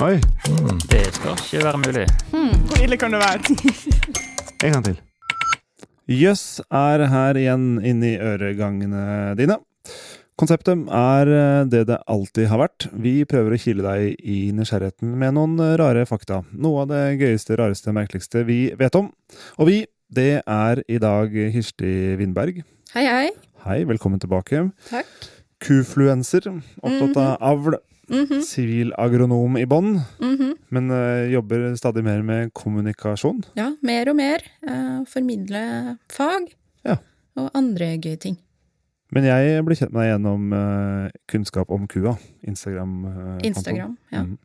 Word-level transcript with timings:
Oi, 0.00 0.16
Det 0.88 1.02
skal 1.12 1.34
ikke 1.36 1.60
være 1.60 1.78
mulig. 1.82 2.04
Hvor 2.32 2.78
ille 2.80 2.96
kan 2.96 3.12
det 3.12 3.18
være? 3.20 3.56
en 4.64 4.72
gang 4.72 4.84
til. 4.86 4.94
Jøss 6.08 6.62
er 6.72 7.04
her 7.12 7.36
igjen 7.36 7.66
inni 7.84 8.14
øregangene 8.16 9.34
dine. 9.36 9.58
Konseptet 10.40 10.86
er 10.88 11.32
det 11.68 11.82
det 11.90 11.98
alltid 12.08 12.48
har 12.48 12.62
vært. 12.62 12.86
Vi 12.96 13.26
prøver 13.28 13.52
å 13.52 13.60
kile 13.60 13.84
deg 13.84 14.24
i 14.24 14.38
nysgjerrigheten 14.56 15.12
med 15.20 15.36
noen 15.36 15.60
rare 15.76 16.06
fakta. 16.08 16.40
Noe 16.56 16.86
av 16.86 16.94
det 16.94 17.02
gøyeste, 17.20 17.60
rareste, 17.60 17.92
merkeligste 17.92 18.46
vi 18.48 18.72
vet 18.80 18.96
om. 18.96 19.12
Og 19.60 19.68
vi, 19.68 19.82
det 20.08 20.40
er 20.40 20.80
i 20.88 20.96
dag 21.02 21.36
Kirsti 21.52 22.16
Vindberg. 22.22 22.64
Hei, 22.96 23.04
hei. 23.04 23.28
Hei, 23.66 23.82
velkommen 23.84 24.24
tilbake. 24.24 24.64
Takk. 24.88 25.30
Kufluenser, 25.60 26.48
opptatt 26.80 27.20
av 27.20 27.36
avl. 27.52 27.76
Mhm, 28.10 28.42
Sivilagronom 28.42 29.56
i 29.60 29.66
bånn, 29.70 30.00
mhm. 30.18 30.54
men 30.74 30.90
uh, 30.90 31.28
jobber 31.30 31.68
stadig 31.78 32.02
mer 32.04 32.22
med 32.26 32.52
kommunikasjon. 32.58 33.44
Ja, 33.58 33.70
mer 33.86 34.10
og 34.10 34.16
mer. 34.18 34.42
Uh, 34.66 35.04
formidle 35.06 35.96
fag 36.10 36.50
Ja. 36.86 36.96
og 37.38 37.50
andre 37.54 37.92
gøye 38.02 38.18
ting. 38.18 38.38
Men 39.14 39.24
jeg 39.26 39.62
ble 39.66 39.74
kjent 39.78 39.92
med 39.94 40.02
deg 40.02 40.12
gjennom 40.12 40.52
uh, 40.54 41.08
kunnskap 41.30 41.70
om 41.70 41.86
kua. 41.90 42.16
Instagram. 42.46 43.40
Instagram, 43.46 43.96
ja. 44.12 44.24
Mm. 44.26 44.36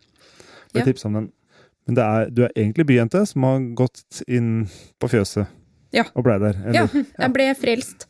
Ble 0.73 0.81
Ja. 0.81 0.86
tipset 0.86 1.05
om 1.09 1.13
den. 1.20 1.31
Men 1.88 1.95
det 1.95 2.03
er, 2.03 2.30
du 2.30 2.44
er 2.44 2.53
egentlig 2.55 2.86
byjente 2.89 3.25
som 3.30 3.44
har 3.44 3.59
gått 3.77 4.23
inn 4.27 4.67
på 5.00 5.09
fjøset 5.09 5.45
Ja. 5.95 6.04
og 6.13 6.26
blei 6.27 6.35
der. 6.44 6.58
Ja, 6.76 6.85
jeg 6.91 7.31
ble 7.34 7.45
frelst. 7.55 8.05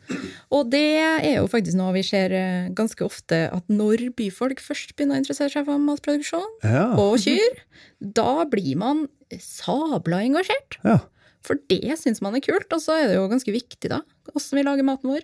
Og 0.49 0.71
det 0.73 0.81
er 0.98 1.35
jo 1.38 1.48
faktisk 1.52 1.77
noe 1.77 1.93
vi 1.93 2.02
ser 2.07 2.34
eh, 2.34 2.70
ganske 2.76 3.05
ofte, 3.05 3.43
at 3.53 3.67
når 3.70 4.07
byfolk 4.17 4.63
først 4.63 4.95
begynner 4.98 5.20
å 5.20 5.21
interessere 5.23 5.53
seg 5.53 5.67
for 5.67 5.81
matproduksjon 5.84 6.48
Ja. 6.66 6.88
og 6.98 7.20
kyr, 7.21 7.62
da 8.02 8.45
blir 8.49 8.76
man 8.81 9.05
sabla 9.40 10.24
engasjert. 10.26 10.79
ja. 10.84 10.99
For 11.46 11.59
det 11.70 11.93
syns 12.01 12.24
man 12.26 12.34
er 12.34 12.41
kult, 12.41 12.71
og 12.74 12.79
så 12.82 12.96
er 12.98 13.07
det 13.12 13.18
jo 13.20 13.27
ganske 13.29 13.51
viktig, 13.54 13.90
da, 13.91 13.99
åssen 14.34 14.57
vi 14.57 14.63
lager 14.65 14.81
maten 14.87 15.12
vår. 15.13 15.21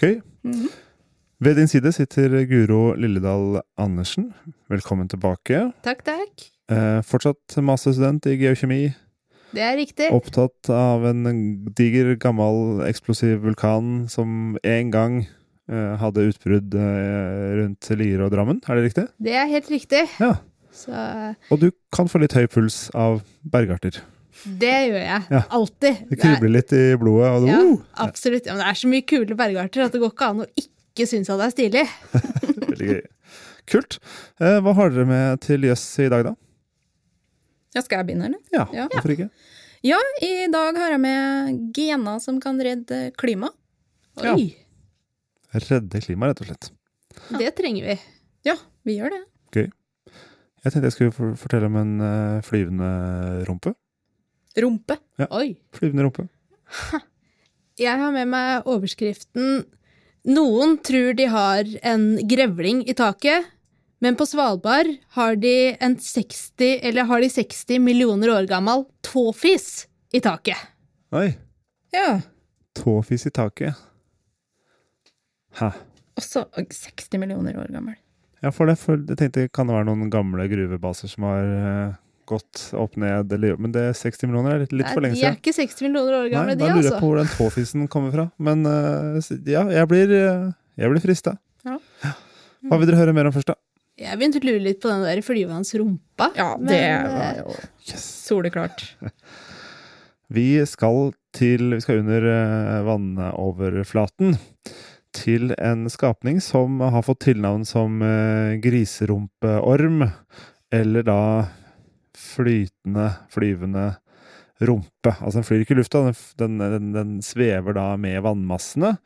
Gøy. 0.00 0.22
-hmm. 0.46 0.70
Ved 1.40 1.54
din 1.56 1.68
side 1.68 1.92
sitter 1.92 2.44
Guro 2.46 2.94
Lilledal 2.94 3.60
Andersen. 3.76 4.32
Velkommen 4.70 5.08
tilbake. 5.08 5.72
Takk, 5.84 6.04
takk. 6.04 6.48
Eh, 6.70 7.02
fortsatt 7.02 7.58
masterstudent 7.62 8.26
i 8.26 8.36
geokjemi. 8.40 8.94
Det 9.54 9.62
er 9.64 9.78
riktig. 9.78 10.10
Opptatt 10.12 10.68
av 10.72 11.06
en 11.08 11.24
diger, 11.78 12.12
gammel, 12.20 12.82
eksplosiv 12.88 13.40
vulkan 13.46 14.06
som 14.12 14.58
en 14.60 14.90
gang 14.92 15.16
eh, 15.24 15.94
hadde 16.02 16.26
utbrudd 16.28 16.76
eh, 16.76 17.56
rundt 17.62 17.88
Lier 17.96 18.26
og 18.26 18.34
Drammen. 18.34 18.60
Er 18.68 18.78
det 18.78 18.90
riktig? 18.90 19.06
Det 19.24 19.34
er 19.40 19.48
helt 19.50 19.70
riktig. 19.72 20.04
Ja. 20.20 20.34
Så 20.78 20.92
Og 21.50 21.58
du 21.62 21.70
kan 21.94 22.10
få 22.12 22.20
litt 22.22 22.36
høy 22.36 22.44
puls 22.52 22.86
av 22.94 23.22
bergarter. 23.42 24.02
det 24.44 24.74
gjør 24.90 25.00
jeg. 25.02 25.22
Ja. 25.32 25.42
Alltid. 25.50 26.02
Det 26.10 26.18
kribler 26.20 26.52
litt 26.60 26.74
i 26.76 26.84
blodet. 27.00 27.30
Og 27.32 27.46
det, 27.46 27.54
Ja, 27.56 27.62
uh, 27.64 27.86
absolutt. 28.04 28.46
Ja, 28.46 28.54
men 28.54 28.62
det 28.62 28.68
er 28.70 28.78
så 28.82 28.90
mye 28.92 29.06
kule 29.08 29.38
bergarter 29.38 29.86
at 29.88 29.96
det 29.96 30.02
går 30.04 30.12
ikke 30.14 30.28
an 30.34 30.44
å 30.44 30.50
ikke 30.60 31.08
synes 31.08 31.32
at 31.32 31.40
det 31.40 31.48
er 31.48 31.56
stilig. 31.56 31.86
veldig 32.70 32.90
gøy. 32.92 33.00
Kult. 33.68 33.98
Eh, 34.40 34.60
hva 34.64 34.72
har 34.78 34.92
dere 34.94 35.08
med 35.08 35.42
til 35.44 35.66
jøss 35.68 35.82
i 36.04 36.08
dag, 36.12 36.24
da? 36.30 36.36
Ja, 37.76 37.82
skal 37.84 38.00
jeg 38.00 38.06
begynne, 38.08 38.28
eller? 38.30 38.40
Ja, 38.54 38.66
Ja. 38.72 38.86
hvorfor 38.92 39.12
ikke? 39.14 39.28
Ja, 39.84 39.98
i 40.24 40.46
dag 40.50 40.76
har 40.76 40.90
jeg 40.96 41.00
med 41.00 41.58
gener 41.76 42.20
som 42.20 42.40
kan 42.42 42.58
redde 42.60 43.12
klimaet. 43.16 43.54
Ja. 44.22 44.34
Redde 45.54 46.00
klimaet, 46.02 46.32
rett 46.34 46.40
og 46.42 46.46
slett. 46.50 46.70
det 47.38 47.52
trenger 47.56 47.84
vi. 47.86 47.98
Ja, 48.44 48.54
vi 48.84 48.96
gjør 48.98 49.10
det. 49.14 49.20
Gøy. 49.54 49.68
Jeg 50.64 50.72
tenkte 50.72 50.88
jeg 50.90 50.92
skulle 50.96 51.36
fortelle 51.38 51.66
om 51.70 51.76
en 51.78 51.92
eh, 52.02 52.40
flyvende 52.42 52.88
rumpe. 53.48 53.74
Rumpe. 54.58 54.96
Oi. 55.30 55.52
Flyvende 55.76 56.02
rumpe. 56.08 56.26
Jeg 57.78 57.98
har 58.00 58.10
med 58.12 58.26
meg 58.28 58.66
overskriften 58.68 59.62
Noen 60.28 60.74
tror 60.84 61.14
de 61.16 61.24
har 61.30 61.64
en 61.86 62.02
grevling 62.28 62.82
i 62.90 62.92
taket, 62.98 63.46
men 63.98 64.16
på 64.18 64.26
Svalbard 64.26 64.90
har 65.16 65.36
de 65.36 65.76
en 65.80 65.98
60, 65.98 66.78
eller 66.86 67.08
har 67.08 67.20
de 67.20 67.30
60 67.30 67.82
millioner 67.82 68.30
år 68.30 68.48
gammel 68.50 68.84
tåfis 69.02 69.86
i 70.14 70.20
taket. 70.22 70.58
Oi! 71.10 71.32
Ja. 71.94 72.20
Tåfis 72.78 73.26
i 73.26 73.32
taket. 73.34 73.74
Hæ. 75.58 75.72
Også 76.18 76.44
60 76.54 77.18
millioner 77.18 77.58
år 77.58 77.72
gammel. 77.72 77.96
Ja, 78.42 78.52
for 78.54 78.70
det, 78.70 78.76
for 78.78 79.00
jeg 79.00 79.18
tenkte 79.18 79.48
kan 79.50 79.66
det 79.66 79.74
være 79.74 79.88
noen 79.88 80.10
gamle 80.12 80.46
gruvebaser 80.50 81.10
som 81.10 81.26
har 81.26 81.48
uh, 81.48 81.96
gått 82.28 82.68
opp 82.78 82.94
ned, 83.00 83.32
eller, 83.34 83.56
men 83.58 83.74
det 83.74 83.88
er 83.90 83.98
60 83.98 84.28
millioner 84.30 84.54
er 84.54 84.62
litt, 84.62 84.74
litt 84.78 84.92
for 84.92 85.02
Nei, 85.02 85.10
siden. 85.16 85.24
de 85.24 85.30
er 85.32 85.40
ikke 85.40 85.56
60 85.56 85.88
millioner 85.88 86.20
år 86.20 86.30
gamle, 86.30 86.54
Nei, 86.54 86.58
de, 86.58 86.62
da 86.62 86.70
lurer 86.70 86.84
jeg 86.84 86.92
altså. 86.92 87.00
på 87.02 87.10
hvor 87.10 87.18
den 87.18 87.32
tåfisen 87.34 87.90
kommer 87.90 88.14
fra. 88.14 88.28
Men 88.38 88.62
uh, 88.68 89.18
ja, 89.48 89.64
jeg 89.74 89.90
blir, 89.90 90.14
uh, 90.14 90.50
jeg 90.78 90.94
blir 90.94 91.02
frista. 91.02 91.34
Ja. 91.66 91.80
Hva 92.68 92.78
vil 92.78 92.90
dere 92.90 93.00
høre 93.00 93.16
mer 93.16 93.30
om 93.30 93.34
først, 93.34 93.50
da? 93.50 93.58
Jeg 93.98 94.18
begynte 94.18 94.38
å 94.38 94.46
lure 94.46 94.62
litt 94.62 94.80
på 94.82 94.90
den 94.92 95.02
der 95.02 95.20
flyvende. 95.26 95.98
Ja, 96.38 96.52
det 96.60 96.82
men, 96.82 97.14
var 97.16 97.40
jo 97.40 97.54
Yes. 97.88 98.04
soleklart. 98.28 98.84
Vi 100.30 100.60
skal 100.68 101.12
til 101.34 101.72
Vi 101.74 101.80
skal 101.80 102.02
under 102.02 102.26
eh, 102.30 102.82
vannoverflaten. 102.86 104.36
Til 105.16 105.54
en 105.56 105.86
skapning 105.90 106.38
som 106.44 106.82
har 106.84 107.02
fått 107.02 107.24
tilnavn 107.26 107.64
som 107.66 108.02
eh, 108.04 108.58
griserumpeorm. 108.62 110.04
Eller 110.70 111.06
da 111.06 111.20
flytende, 112.18 113.08
flyvende 113.32 113.86
rumpe. 114.60 115.14
Altså 115.22 115.38
den 115.40 115.46
flyr 115.48 115.64
ikke 115.64 115.76
i 115.76 115.80
lufta, 115.80 116.04
den, 116.04 116.58
den, 116.58 116.58
den, 116.60 116.92
den 116.94 117.10
svever 117.24 117.76
da 117.78 117.88
med 118.00 118.20
vannmassene. 118.26 118.96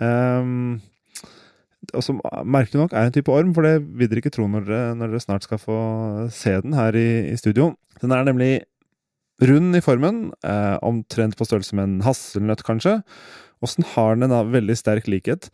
Um, 0.00 0.80
og 1.92 2.04
som 2.06 2.20
merkelig 2.48 2.80
nok 2.80 2.94
er 2.94 3.08
en 3.08 3.14
type 3.14 3.32
orm, 3.32 3.52
for 3.56 3.66
det 3.66 3.78
vil 3.82 4.10
dere 4.10 4.22
ikke 4.22 4.32
tro 4.34 4.46
når 4.50 4.68
dere, 4.68 4.94
når 4.98 5.12
dere 5.12 5.24
snart 5.24 5.46
skal 5.46 5.60
få 5.60 5.78
se 6.34 6.54
den 6.64 6.76
her 6.76 6.96
i, 6.96 7.08
i 7.32 7.36
studio. 7.40 7.72
Den 8.02 8.14
er 8.14 8.26
nemlig 8.26 8.52
rund 9.44 9.76
i 9.76 9.82
formen, 9.84 10.28
eh, 10.46 10.76
omtrent 10.82 11.36
på 11.36 11.46
størrelse 11.46 11.76
med 11.76 11.88
en 11.88 12.04
hasselnøtt, 12.06 12.64
kanskje. 12.66 13.00
Så 13.64 13.80
har 13.94 14.16
den 14.16 14.28
en 14.28 14.52
veldig 14.52 14.76
sterk 14.76 15.06
likhet 15.08 15.48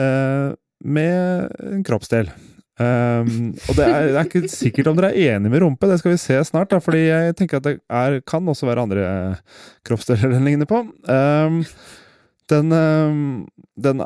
eh, 0.00 0.54
med 0.80 1.52
en 1.60 1.84
kroppsdel. 1.84 2.30
Um, 2.80 3.52
og 3.68 3.76
det 3.76 3.84
er, 3.84 4.06
det 4.08 4.16
er 4.16 4.26
ikke 4.26 4.48
sikkert 4.48 4.88
om 4.88 4.96
dere 4.96 5.10
er 5.12 5.36
enige 5.36 5.52
med 5.52 5.60
rumpe, 5.60 5.86
det 5.90 5.98
skal 6.00 6.14
vi 6.14 6.20
se 6.22 6.38
snart. 6.48 6.70
Da, 6.72 6.80
fordi 6.82 7.02
jeg 7.04 7.34
tenker 7.36 7.60
at 7.60 7.66
det 7.66 7.74
er, 7.84 8.20
kan 8.26 8.48
også 8.48 8.66
være 8.66 8.86
andre 8.86 9.04
eh, 9.04 9.58
kroppsdeler 9.86 10.32
den 10.32 10.48
ligner 10.48 10.68
på. 10.70 10.80
Um, 11.04 11.60
den, 12.50 12.72
um, 12.72 13.44
den 13.76 14.02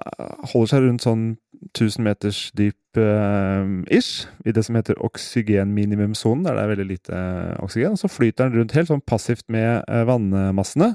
holder 0.51 0.73
seg 0.73 0.85
rundt 0.85 1.07
sånn 1.07 1.25
1000 1.73 2.05
meters 2.05 2.41
dyp 2.57 2.99
um, 3.01 3.83
ish, 3.93 4.27
i 4.45 4.53
det 4.55 4.65
som 4.67 4.79
heter 4.79 4.99
oksygenminimumsonen, 5.05 6.45
der 6.47 6.57
det 6.57 6.63
er 6.63 6.71
veldig 6.73 6.87
lite 6.89 7.17
eh, 7.17 7.57
oksygen. 7.65 7.97
Og 7.97 8.01
så 8.01 8.11
flyter 8.11 8.49
den 8.49 8.61
rundt 8.61 8.77
helt 8.77 8.91
sånn 8.91 9.05
passivt 9.05 9.45
med 9.53 9.83
eh, 9.85 10.05
vannmassene. 10.09 10.95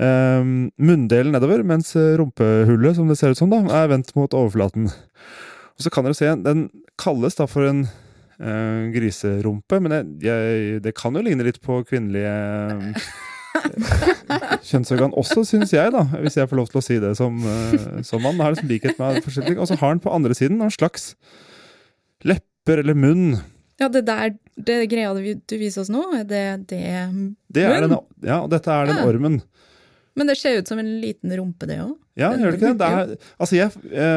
Um, 0.00 0.70
munndelen 0.80 1.34
nedover, 1.36 1.64
mens 1.66 1.94
eh, 1.98 2.14
rumpehullet, 2.20 2.98
som 2.98 3.10
det 3.10 3.18
ser 3.20 3.34
ut 3.34 3.40
som, 3.40 3.52
da, 3.52 3.62
er 3.82 3.90
vendt 3.92 4.12
mot 4.18 4.36
overflaten. 4.36 4.90
Og 4.90 5.86
så 5.86 5.92
kan 5.92 6.06
dere 6.06 6.18
se, 6.18 6.28
den 6.44 6.68
kalles 7.00 7.38
da 7.38 7.48
for 7.48 7.68
en 7.70 7.86
eh, 7.86 8.90
griserumpe, 8.94 9.80
men 9.80 9.96
jeg, 9.96 10.14
jeg, 10.28 10.80
det 10.84 10.96
kan 10.98 11.16
jo 11.16 11.24
ligne 11.24 11.46
litt 11.46 11.62
på 11.64 11.80
kvinnelige 11.88 12.34
eh, 12.36 13.10
kjønnsorgan 14.64 15.14
også, 15.18 15.42
syns 15.48 15.72
jeg, 15.74 15.92
da, 15.94 16.02
hvis 16.22 16.36
jeg 16.38 16.48
får 16.50 16.60
lov 16.60 16.68
til 16.70 16.80
å 16.80 16.84
si 16.84 16.98
det 17.02 17.12
som, 17.18 17.38
eh, 17.46 18.02
som 18.06 18.22
mann. 18.24 18.40
Har 18.40 18.54
liksom 18.54 18.70
likhet 18.70 18.98
med 19.00 19.22
forskjellige 19.24 19.52
ting. 19.54 19.62
Og 19.62 19.68
så 19.70 19.78
har 19.80 19.88
han 19.94 20.02
på 20.02 20.12
andre 20.14 20.36
siden 20.38 20.60
en 20.62 20.70
slags 20.74 21.14
lepper 22.26 22.82
eller 22.84 22.94
munn. 22.98 23.40
Ja, 23.80 23.88
det 23.88 24.04
der, 24.08 24.34
det 24.60 24.82
greia 24.92 25.14
du 25.16 25.56
viser 25.56 25.80
oss 25.84 25.88
nå, 25.92 26.02
det 26.28 26.66
det 26.68 26.80
Det 27.48 27.62
er 27.64 27.80
Munn? 27.80 27.88
den, 27.88 27.96
ja, 28.28 28.42
og 28.42 28.50
dette 28.52 28.68
er 28.68 28.86
den 28.90 28.96
Ja. 29.00 29.06
ormen. 29.08 29.40
Men 30.16 30.26
det 30.26 30.36
ser 30.36 30.58
ut 30.58 30.68
som 30.68 30.78
en 30.78 31.00
liten 31.00 31.30
rumpe, 31.38 31.66
det 31.66 31.78
òg. 31.80 31.96
Ja, 32.16 32.30
Den- 32.32 32.40
gjør 32.42 32.50
det 32.50 32.60
ikke 32.60 32.76
det? 32.76 32.78
det 32.78 32.86
er, 32.90 33.16
altså, 33.40 33.56
jeg 33.56 33.70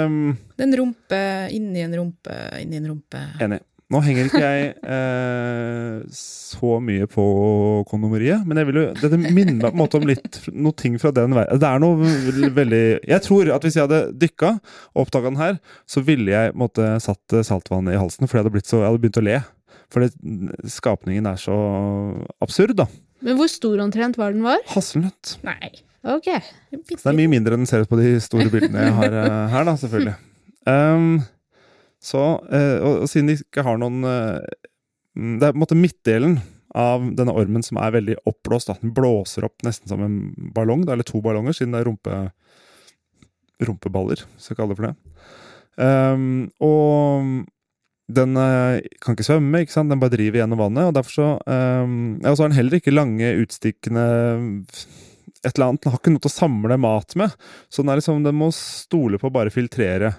um, 0.06 0.38
Det 0.58 0.64
er 0.66 0.68
en 0.68 0.76
rumpe 0.82 1.20
inni 1.54 1.80
en 1.86 1.94
rumpe 1.96 2.36
inni 2.60 2.76
en 2.78 2.88
rumpe. 2.92 3.22
Enig. 3.40 3.62
Nå 3.94 4.00
henger 4.02 4.30
ikke 4.30 4.42
jeg 4.42 4.70
eh, 4.96 5.98
så 6.14 6.78
mye 6.82 7.06
på 7.12 7.24
kondomeriet, 7.90 8.42
men 8.48 8.58
jeg 8.58 8.70
vil 8.70 8.80
jo, 8.80 8.86
dette 8.98 9.20
minner 9.22 9.60
meg 9.60 9.68
på 9.68 9.74
en 9.76 9.82
måte 9.84 10.00
om 10.00 10.08
litt 10.10 10.40
noe 10.50 10.74
ting 10.80 10.96
fra 11.02 11.12
den 11.14 11.36
verden. 11.38 11.62
Det 11.62 11.70
er 11.70 11.84
noe 11.84 12.50
veldig 12.58 12.84
Jeg 13.12 13.26
tror 13.28 13.52
at 13.54 13.68
hvis 13.68 13.78
jeg 13.78 13.86
hadde 13.86 14.02
dykka 14.24 14.56
og 14.58 15.06
oppdaga 15.06 15.30
den 15.30 15.42
her, 15.42 15.60
så 15.86 16.02
ville 16.06 16.34
jeg 16.34 16.56
måtte 16.58 16.96
satt 17.04 17.38
saltvann 17.46 17.92
i 17.94 18.00
halsen, 18.00 18.26
for 18.26 18.40
jeg 18.40 18.46
hadde, 18.46 18.56
blitt 18.56 18.72
så, 18.72 18.82
jeg 18.82 18.90
hadde 18.90 19.04
begynt 19.06 19.22
å 19.22 19.28
le. 19.30 19.40
For 19.94 20.10
skapningen 20.74 21.30
er 21.30 21.38
så 21.38 21.56
absurd, 22.42 22.74
da. 22.82 22.90
Men 23.24 23.38
hvor 23.40 23.52
stor 23.52 23.80
omtrent 23.86 24.18
var 24.20 24.34
den 24.34 24.44
var? 24.46 24.64
Hasselnøtt. 24.74 25.38
Nei. 25.46 25.72
Ok. 26.04 26.28
Så 26.98 27.00
det 27.00 27.12
er 27.14 27.20
mye 27.22 27.32
mindre 27.32 27.56
enn 27.56 27.64
den 27.64 27.70
ser 27.70 27.86
ut 27.86 27.92
på 27.92 28.00
de 28.02 28.18
store 28.24 28.50
bildene 28.52 28.90
jeg 28.90 28.96
har 28.98 29.14
eh, 29.22 29.54
her, 29.54 29.68
da, 29.70 29.76
selvfølgelig. 29.80 30.16
Um, 30.68 31.22
så, 32.04 32.24
eh, 32.52 32.78
og, 32.84 33.06
og 33.06 33.12
siden 33.12 33.32
de 33.32 33.38
ikke 33.40 33.64
har 33.64 33.80
noen 33.80 34.04
eh, 34.08 34.44
mm, 35.16 35.38
Det 35.40 35.48
er 35.48 35.54
på 35.54 35.58
en 35.58 35.64
måte 35.64 35.80
midtdelen 35.80 36.38
av 36.76 37.06
denne 37.16 37.36
ormen 37.38 37.64
som 37.64 37.78
er 37.80 37.94
veldig 37.94 38.18
oppblåst. 38.30 38.74
Den 38.82 38.96
blåser 38.98 39.46
opp 39.46 39.64
nesten 39.66 39.92
som 39.92 40.02
en 40.04 40.18
ballong, 40.56 40.88
eller 40.90 41.06
to 41.08 41.22
ballonger, 41.24 41.56
siden 41.56 41.76
det 41.76 41.84
er 41.84 41.88
rumpe, 41.88 42.20
rumpeballer, 43.62 44.24
så 44.42 44.52
jeg 44.52 44.60
kalle 44.60 44.74
det 44.74 44.80
for 44.80 44.90
det. 44.90 44.96
Um, 45.78 46.26
og 46.62 47.30
den 48.14 48.38
eh, 48.38 48.82
kan 49.02 49.16
ikke 49.16 49.26
svømme, 49.26 49.64
ikke 49.64 49.74
sant? 49.74 49.94
den 49.94 50.02
bare 50.02 50.14
driver 50.14 50.42
gjennom 50.42 50.60
vannet. 50.60 50.90
og 50.90 50.98
derfor 50.98 51.16
så, 51.16 51.30
um, 51.48 52.18
ja, 52.20 52.34
har 52.34 52.42
den 52.42 52.58
heller 52.58 52.82
ikke 52.82 52.94
lange, 52.94 53.32
utstikkende 53.46 54.08
et 55.44 55.54
eller 55.54 55.70
annet. 55.70 55.84
Den 55.84 55.94
har 55.94 56.02
ikke 56.02 56.14
noe 56.14 56.24
til 56.24 56.32
å 56.32 56.36
samle 56.36 56.80
mat 56.82 57.16
med. 57.20 57.38
Så 57.70 57.84
den, 57.84 57.94
er 57.94 58.02
liksom, 58.02 58.26
den 58.26 58.38
må 58.40 58.50
stole 58.56 59.22
på 59.22 59.30
å 59.30 59.36
bare 59.38 59.54
filtrere 59.54 60.14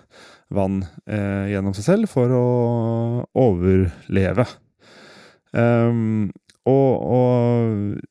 vann 0.53 0.83
eh, 1.07 1.53
gjennom 1.53 1.75
seg 1.77 1.87
selv 1.87 2.11
for 2.13 2.33
å 2.35 2.47
overleve. 3.45 4.47
Um, 5.55 6.33
og, 6.67 6.91
og 7.15 8.03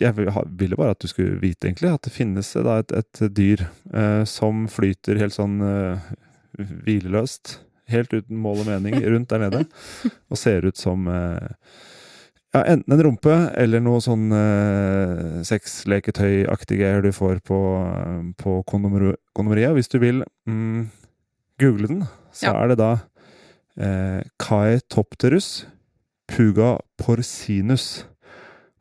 jeg 0.00 0.14
ville 0.16 0.78
bare 0.78 0.94
at 0.94 1.02
du 1.02 1.10
skulle 1.10 1.40
vite, 1.42 1.66
egentlig, 1.66 1.90
at 1.92 2.06
det 2.06 2.14
finnes 2.14 2.52
da, 2.54 2.78
et, 2.80 2.92
et, 2.94 3.22
dyr 3.34 3.66
eh, 3.92 4.22
som 4.28 4.66
flyter 4.70 5.20
helt 5.20 5.34
sånn 5.34 5.58
eh, 5.66 6.12
hvileløst, 6.86 7.58
helt 7.92 8.12
uten 8.14 8.38
mål 8.42 8.62
og 8.62 8.70
mening, 8.70 9.00
rundt 9.12 9.32
der 9.32 9.46
nede, 9.46 9.64
og 10.30 10.40
ser 10.40 10.68
ut 10.68 10.78
som 10.80 11.08
eh, 11.10 11.50
ja, 12.52 12.62
enten 12.62 12.94
en 12.94 13.04
rumpe 13.08 13.36
eller 13.58 13.82
noe 13.82 14.00
sånn 14.04 14.28
eh, 14.36 15.42
sexleketøyaktig 15.48 16.80
greier 16.80 17.04
du 17.04 17.12
får 17.16 17.40
på, 17.48 17.60
på 18.38 18.58
kondomeriet. 18.68 19.72
Hvis 19.76 19.90
du 19.92 19.98
vil 20.02 20.22
mm, 20.48 20.82
google 21.60 21.86
den, 21.88 22.04
så 22.32 22.46
Ja. 22.52 22.54
er 22.64 22.68
det 22.72 22.78
da 22.78 22.92
eh, 23.78 24.22
Caetopterus 24.38 25.66
puga 26.28 26.78
porcinus. 26.98 28.04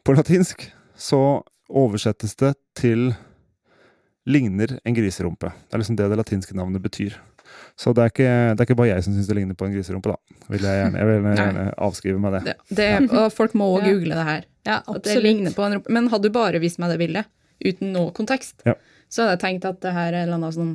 På 0.05 0.13
latinsk 0.15 0.71
så 0.95 1.43
oversettes 1.69 2.35
det 2.35 2.53
til 2.75 3.13
ligner 4.25 4.77
en 4.85 4.95
griserumpe. 4.95 5.49
Det 5.67 5.73
er 5.75 5.81
liksom 5.81 5.95
det 5.97 6.09
det 6.11 6.17
latinske 6.19 6.55
navnet 6.55 6.81
betyr. 6.83 7.15
Så 7.75 7.91
det 7.95 8.03
er 8.03 8.11
ikke, 8.11 8.29
det 8.55 8.61
er 8.61 8.67
ikke 8.69 8.77
bare 8.79 8.91
jeg 8.93 9.03
som 9.03 9.13
syns 9.15 9.27
det 9.27 9.35
ligner 9.35 9.55
på 9.57 9.65
en 9.67 9.73
griserumpe, 9.73 10.13
da. 10.13 10.37
Vil 10.51 10.61
jeg, 10.63 10.77
gjerne, 10.85 10.99
jeg 11.01 11.07
vil 11.09 11.35
gjerne, 11.35 11.65
avskrive 11.77 12.19
meg 12.21 12.35
det. 12.37 12.41
Det, 12.69 12.77
det, 12.77 12.89
og 13.17 13.31
folk 13.33 13.55
må 13.57 13.67
òg 13.75 13.87
google 13.89 14.15
det 14.15 14.27
her. 14.27 14.45
Ja, 14.67 14.77
At 14.87 15.03
det 15.07 15.17
ligner 15.23 15.51
på 15.55 15.65
en 15.65 15.73
rumpe. 15.79 15.89
Men 15.91 16.07
hadde 16.13 16.29
du 16.29 16.35
bare 16.35 16.61
vist 16.63 16.79
meg 16.79 16.93
det 16.93 16.99
bildet, 17.01 17.25
uten 17.65 17.91
noe 17.95 18.13
kontekst, 18.15 18.61
Ja. 18.67 18.75
så 19.09 19.25
hadde 19.25 19.35
jeg 19.35 19.43
tenkt 19.47 19.65
at 19.67 19.81
det 19.83 19.93
her 19.97 20.13
er 20.13 20.21
en 20.21 20.27
eller 20.29 20.39
annen 20.39 20.55
sånn 20.55 20.73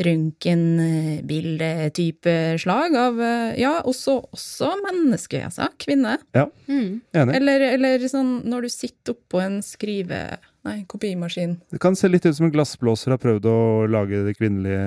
røntgenbildetype 0.00 2.32
slag 2.58 2.96
av 2.98 3.20
eh, 3.22 3.54
Ja, 3.60 3.76
også, 3.86 4.16
også 4.34 4.72
menneske, 4.82 5.44
altså. 5.46 5.68
Kvinne. 5.78 6.16
Ja, 6.34 6.48
Mm. 6.66 7.02
Enig. 7.12 7.34
Eller, 7.36 7.60
eller 7.76 8.08
sånn 8.08 8.40
når 8.48 8.62
du 8.66 8.70
sitter 8.72 9.12
oppå 9.14 9.40
en 9.44 9.60
skrive... 9.62 10.38
Nei, 10.64 10.78
kopimaskin. 10.88 11.58
Det 11.68 11.76
kan 11.82 11.92
se 11.92 12.08
litt 12.08 12.24
ut 12.24 12.32
som 12.38 12.46
en 12.46 12.52
glassblåser 12.54 13.12
har 13.12 13.20
prøvd 13.20 13.44
å 13.50 13.84
lage 13.84 14.22
det 14.24 14.32
kvinnelige 14.38 14.80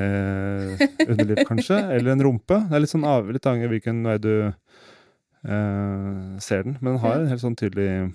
underliv, 1.06 1.38
kanskje. 1.46 1.78
Eller 1.94 2.16
en 2.16 2.24
rumpe. 2.26 2.58
Det 2.66 2.74
er 2.74 2.82
litt 2.82 2.90
sånn 2.90 3.06
avhengig 3.06 3.68
av 3.68 3.72
hvilken 3.76 4.00
vei 4.10 4.16
du 4.24 4.32
eh, 4.50 6.34
ser 6.42 6.66
den. 6.66 6.80
Men 6.82 6.96
den 6.96 7.04
har 7.04 7.14
en 7.20 7.30
helt 7.30 7.46
sånn 7.46 7.54
tydelig 7.62 8.10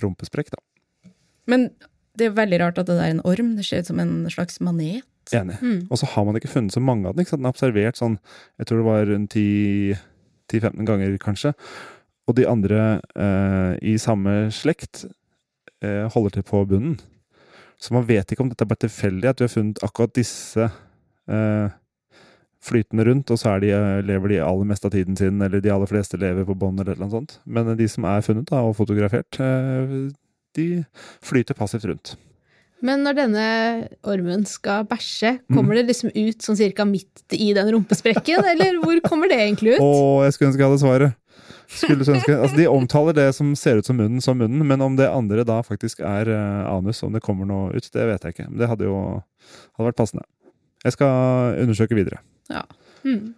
rumpesprekk, 0.00 0.56
da. 0.56 0.60
Men 1.52 1.68
det 2.16 2.24
er 2.30 2.38
veldig 2.40 2.62
rart 2.64 2.80
at 2.80 2.88
det 2.88 2.96
er 2.96 3.12
en 3.12 3.20
orm. 3.28 3.60
Det 3.60 3.68
ser 3.68 3.84
ut 3.84 3.92
som 3.92 4.00
en 4.00 4.24
slags 4.32 4.56
manet. 4.64 5.04
Enig. 5.32 5.58
Mm. 5.62 5.80
Og 5.88 5.98
så 6.00 6.08
har 6.12 6.24
man 6.28 6.36
ikke 6.38 6.50
funnet 6.52 6.74
så 6.74 6.82
mange 6.84 7.08
av 7.08 7.14
den. 7.14 7.24
ikke 7.24 7.34
sant? 7.34 7.42
Den 7.42 7.50
er 7.50 7.56
observert 7.56 8.00
sånn, 8.00 8.18
jeg 8.60 8.68
tror 8.68 8.82
det 8.82 8.88
var 8.88 9.06
rundt 9.10 9.36
10 9.36 10.00
10-15 10.52 10.86
ganger, 10.88 11.16
kanskje. 11.22 11.52
Og 12.28 12.36
de 12.38 12.46
andre 12.48 13.00
eh, 13.18 13.74
i 13.92 13.96
samme 14.00 14.46
slekt 14.54 15.06
eh, 15.82 16.06
holder 16.12 16.36
til 16.36 16.46
på 16.46 16.64
bunnen. 16.70 16.98
Så 17.82 17.94
man 17.96 18.06
vet 18.06 18.30
ikke 18.30 18.44
om 18.44 18.50
dette 18.50 18.62
er 18.62 18.70
bare 18.70 18.84
tilfeldig, 18.84 19.28
at 19.30 19.40
vi 19.40 19.48
har 19.48 19.54
funnet 19.56 19.82
akkurat 19.82 20.14
disse 20.14 20.68
eh, 20.68 21.72
flytende 22.62 23.06
rundt, 23.08 23.32
og 23.34 23.40
så 23.40 23.56
de, 23.62 23.72
eh, 23.74 24.02
lever 24.06 24.36
de 24.36 24.42
aller 24.44 24.68
meste 24.70 24.86
av 24.86 24.94
tiden 24.94 25.18
sin, 25.18 25.42
eller 25.42 25.62
de 25.62 25.72
aller 25.74 25.90
fleste 25.90 26.20
lever 26.20 26.46
på 26.46 26.58
bånd, 26.58 26.80
eller 26.80 27.00
noe 27.00 27.10
sånt. 27.10 27.40
Men 27.44 27.72
de 27.78 27.88
som 27.90 28.06
er 28.06 28.22
funnet 28.22 28.46
da, 28.52 28.62
og 28.62 28.76
fotografert, 28.78 29.40
eh, 29.42 29.96
de 30.54 30.68
flyter 31.24 31.58
passivt 31.58 31.88
rundt. 31.90 32.14
Men 32.82 33.04
når 33.06 33.14
denne 33.14 33.46
ormen 34.10 34.44
skal 34.50 34.84
bæsje, 34.90 35.36
Mm. 35.46 35.54
kommer 35.56 35.74
det 35.78 35.86
liksom 35.86 36.10
ut 36.10 36.42
sånn 36.42 36.58
cirka 36.58 36.84
midt 36.88 37.22
i 37.38 37.52
den 37.54 37.70
rumpesprekken, 37.70 38.42
eller 38.52 38.80
hvor 38.82 38.98
kommer 39.06 39.30
det 39.30 39.38
egentlig 39.38 39.76
ut? 39.76 39.82
Å, 39.84 40.24
jeg 40.26 40.34
skulle 40.34 40.50
ønske 40.50 40.62
jeg 40.64 40.70
hadde 40.70 40.82
svaret. 40.82 41.18
Skulle 41.72 42.04
ønske, 42.04 42.34
altså 42.36 42.56
De 42.58 42.66
omtaler 42.68 43.14
det 43.16 43.28
som 43.34 43.54
ser 43.56 43.78
ut 43.80 43.86
som 43.88 43.96
munnen, 43.96 44.20
som 44.20 44.36
munnen, 44.36 44.60
men 44.66 44.82
om 44.84 44.96
det 44.98 45.06
andre 45.08 45.44
da 45.48 45.60
faktisk 45.64 46.02
er 46.04 46.28
eh, 46.28 46.66
anus, 46.68 47.00
om 47.06 47.14
det 47.14 47.22
kommer 47.24 47.46
noe 47.48 47.70
ut, 47.72 47.86
det 47.94 48.04
vet 48.10 48.26
jeg 48.26 48.34
ikke. 48.34 48.48
Men 48.50 48.58
det 48.60 48.68
hadde 48.68 48.84
jo 48.90 48.96
hadde 49.78 49.86
vært 49.88 49.96
passende. 50.02 50.26
Jeg 50.84 50.96
skal 50.98 51.56
undersøke 51.62 51.96
videre. 51.96 52.18
Ja. 52.50 52.64
Mm. 53.06 53.32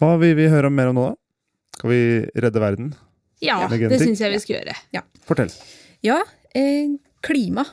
Hva 0.00 0.16
vil 0.18 0.34
vi 0.40 0.48
høre 0.50 0.72
mer 0.72 0.90
om 0.90 0.98
nå, 0.98 1.06
da? 1.12 1.14
Skal 1.78 1.90
vi 1.92 2.02
redde 2.40 2.62
verden? 2.62 2.90
Ja, 3.44 3.60
det 3.68 4.00
syns 4.00 4.22
jeg 4.24 4.32
vi 4.32 4.40
skal 4.42 4.56
gjøre. 4.58 5.04
Fortell. 5.28 5.52
Ja, 6.04 6.18
eh, 6.56 6.96
klima 7.24 7.66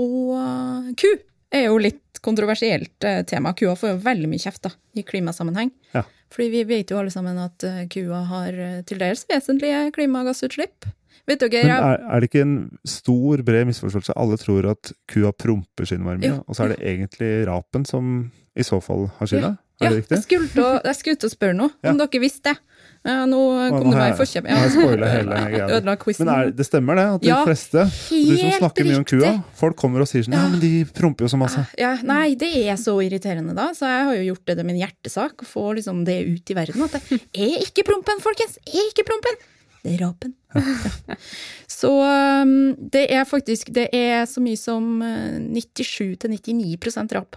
og 0.00 0.34
eh, 0.38 0.90
ku 1.00 1.12
er 1.54 1.68
jo 1.68 1.78
litt 1.78 2.20
kontroversielt 2.24 3.06
eh, 3.06 3.22
tema. 3.28 3.52
Kua 3.56 3.76
får 3.78 3.94
jo 3.94 4.02
veldig 4.04 4.30
mye 4.30 4.42
kjeft 4.42 4.64
da, 4.66 4.72
i 4.96 5.04
klimasammenheng. 5.06 5.72
Ja. 5.94 6.04
Fordi 6.34 6.50
vi 6.50 6.64
vet 6.66 6.90
jo 6.90 6.98
alle 7.00 7.12
sammen 7.14 7.38
at 7.42 7.64
eh, 7.68 7.84
kua 7.92 8.24
har 8.30 8.56
eh, 8.58 8.78
til 8.88 9.00
dels 9.02 9.26
vesentlige 9.30 9.86
klimagassutslipp. 9.94 10.88
Vet 11.28 11.40
dere, 11.40 11.62
Men 11.64 11.86
er, 11.88 12.02
er 12.12 12.20
det 12.20 12.28
ikke 12.28 12.44
en 12.44 12.56
stor, 12.88 13.40
bred 13.46 13.68
misforståelse? 13.70 14.16
Alle 14.20 14.36
tror 14.40 14.66
at 14.74 14.92
kua 15.08 15.32
promper 15.32 15.88
skinnvarme, 15.88 16.26
ja. 16.26 16.40
og 16.44 16.56
så 16.56 16.66
er 16.66 16.74
det 16.74 16.82
egentlig 16.84 17.30
rapen 17.48 17.86
som 17.88 18.16
i 18.54 18.66
så 18.66 18.80
fall 18.84 19.06
har 19.18 19.30
skylda? 19.30 19.54
ja, 19.80 19.86
Er 19.86 19.94
det 19.94 20.02
riktig? 20.02 20.18
jeg 20.20 20.96
skulle 20.98 21.16
til 21.16 21.30
å 21.30 21.32
spørre 21.32 21.56
noe, 21.56 21.72
om 21.86 21.96
dere 22.00 22.20
visste 22.22 22.52
det. 22.52 22.73
Ja, 23.04 23.26
nå 23.28 23.38
kom 23.68 23.90
du 23.90 23.98
meg 23.98 24.14
i 24.14 24.16
forkjøpet. 24.16 24.48
har 24.48 24.62
jeg 24.64 25.10
hele 25.12 25.40
greia. 25.52 25.80
Men 26.24 26.30
er, 26.32 26.52
det 26.56 26.64
stemmer 26.64 26.96
det? 26.96 27.04
At 27.18 27.24
de 27.24 27.28
Ja, 27.28 27.40
fleste 27.44 27.84
Du 28.08 28.36
som 28.40 28.54
snakker 28.62 28.88
mye 28.88 29.00
om 29.02 29.04
kua, 29.08 29.32
folk 29.58 29.76
kommer 29.76 30.04
og 30.04 30.08
sier 30.08 30.24
sånn 30.24 30.36
Ja, 30.38 30.46
men 30.48 30.62
de 30.62 30.70
promper 30.96 31.26
jo 31.26 31.32
så 31.34 31.40
masse. 31.40 31.66
Ja, 31.80 31.92
nei, 32.06 32.32
det 32.40 32.48
er 32.64 32.78
så 32.80 32.96
irriterende, 33.04 33.52
da. 33.56 33.68
Så 33.76 33.90
jeg 33.90 34.08
har 34.08 34.16
jo 34.16 34.24
gjort 34.30 34.46
det 34.48 34.56
til 34.60 34.68
min 34.70 34.80
hjertesak 34.80 35.44
å 35.44 35.48
få 35.48 35.66
liksom 35.76 36.00
det 36.08 36.16
ut 36.30 36.54
i 36.54 36.56
verden. 36.56 36.86
At 36.86 36.96
det 36.96 37.20
er 37.44 37.58
ikke 37.66 37.84
prompen, 37.90 38.24
folkens! 38.24 38.56
Er 38.72 38.88
ikke 38.88 39.04
prompen! 39.10 39.36
Det 39.84 39.98
er 39.98 40.00
rapen. 40.06 40.32
Ja. 40.54 41.18
Så 41.74 41.90
um, 42.00 42.72
det 42.94 43.02
er 43.12 43.26
faktisk 43.28 43.72
Det 43.74 43.88
er 43.92 44.22
så 44.30 44.40
mye 44.40 44.56
som 44.56 45.02
eh, 45.04 45.36
97-99% 45.60 47.12
rap. 47.18 47.36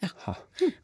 Ja. 0.00 0.34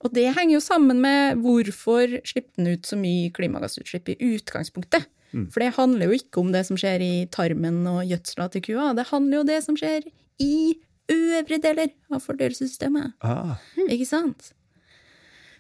Og 0.05 0.13
det 0.13 0.27
henger 0.37 0.59
jo 0.59 0.63
sammen 0.65 1.01
med 1.01 1.41
hvorfor 1.45 2.19
slipper 2.27 2.61
den 2.61 2.75
ut 2.75 2.89
så 2.89 2.99
mye 3.01 3.31
klimagassutslipp 3.37 4.11
i 4.13 4.19
utgangspunktet. 4.35 5.07
Mm. 5.33 5.47
For 5.53 5.63
det 5.63 5.73
handler 5.77 6.11
jo 6.11 6.19
ikke 6.19 6.43
om 6.43 6.53
det 6.53 6.67
som 6.69 6.79
skjer 6.81 7.03
i 7.05 7.15
tarmen 7.33 7.81
og 7.91 8.05
gjødsla 8.09 8.51
til 8.53 8.65
kua, 8.69 8.93
det 8.97 9.09
handler 9.11 9.39
jo 9.39 9.47
om 9.47 9.49
det 9.49 9.63
som 9.65 9.79
skjer 9.79 10.07
i 10.43 10.77
øvre 11.13 11.59
deler 11.63 11.91
av 12.13 12.23
fordøyelsessystemet. 12.25 13.17
Ah, 13.25 13.57
Ikke 13.87 14.09
sant? 14.09 14.53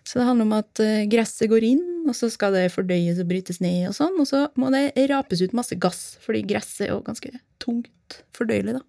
Så 0.07 0.21
det 0.21 0.27
handler 0.29 0.47
om 0.47 0.55
at 0.55 0.83
eh, 0.83 1.07
gresset 1.11 1.51
går 1.51 1.65
inn, 1.67 1.87
og 2.07 2.15
så 2.15 2.29
skal 2.31 2.55
det 2.55 2.69
fordøyes 2.75 3.19
og 3.23 3.31
brytes 3.31 3.59
ned, 3.63 3.89
og 3.91 3.97
sånn, 3.97 4.15
og 4.23 4.29
så 4.29 4.45
må 4.59 4.71
det 4.75 4.93
rapes 5.11 5.43
ut 5.43 5.57
masse 5.57 5.75
gass, 5.83 6.03
fordi 6.23 6.45
gresset 6.47 6.87
er 6.87 6.93
jo 6.93 7.01
ganske 7.07 7.33
tungt 7.63 8.21
fordøyelig, 8.37 8.77
da. 8.79 8.85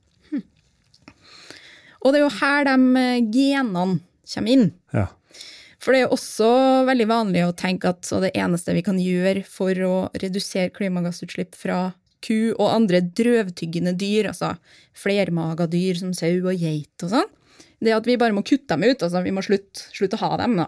Og 2.05 2.13
det 2.13 2.19
er 2.19 2.25
jo 2.27 2.36
her 2.39 2.67
de 2.67 2.75
eh, 3.01 3.25
genene 3.33 4.00
kommer 4.34 4.57
inn. 4.57 4.67
ja. 4.93 5.07
For 5.77 5.93
det 5.93 6.00
er 6.00 6.07
jo 6.07 6.15
også 6.15 6.48
veldig 6.88 7.05
vanlig 7.07 7.43
å 7.46 7.53
tenke 7.55 7.91
at 7.93 8.07
så 8.07 8.17
det 8.24 8.31
eneste 8.34 8.74
vi 8.74 8.81
kan 8.81 8.98
gjøre 8.98 9.43
for 9.46 9.77
å 9.86 9.96
redusere 10.17 10.74
klimagassutslipp 10.74 11.53
fra 11.55 11.91
ku 12.25 12.55
og 12.57 12.72
andre 12.72 13.03
drøvtyggende 13.05 13.93
dyr, 13.93 14.31
altså 14.31 14.55
flermaga 14.98 15.67
dyr 15.69 16.00
som 16.00 16.15
sau 16.17 16.34
og 16.41 16.57
geit 16.57 17.05
og 17.05 17.12
sånn, 17.13 17.29
det 17.77 17.91
er 17.93 18.00
at 18.00 18.10
vi 18.10 18.17
bare 18.17 18.34
må 18.34 18.41
kutte 18.41 18.74
dem 18.74 18.88
ut. 18.89 19.03
altså 19.05 19.22
Vi 19.22 19.34
må 19.38 19.43
slutte, 19.46 19.86
slutte 19.93 20.17
å 20.17 20.24
ha 20.25 20.38
dem. 20.41 20.55
da. 20.57 20.65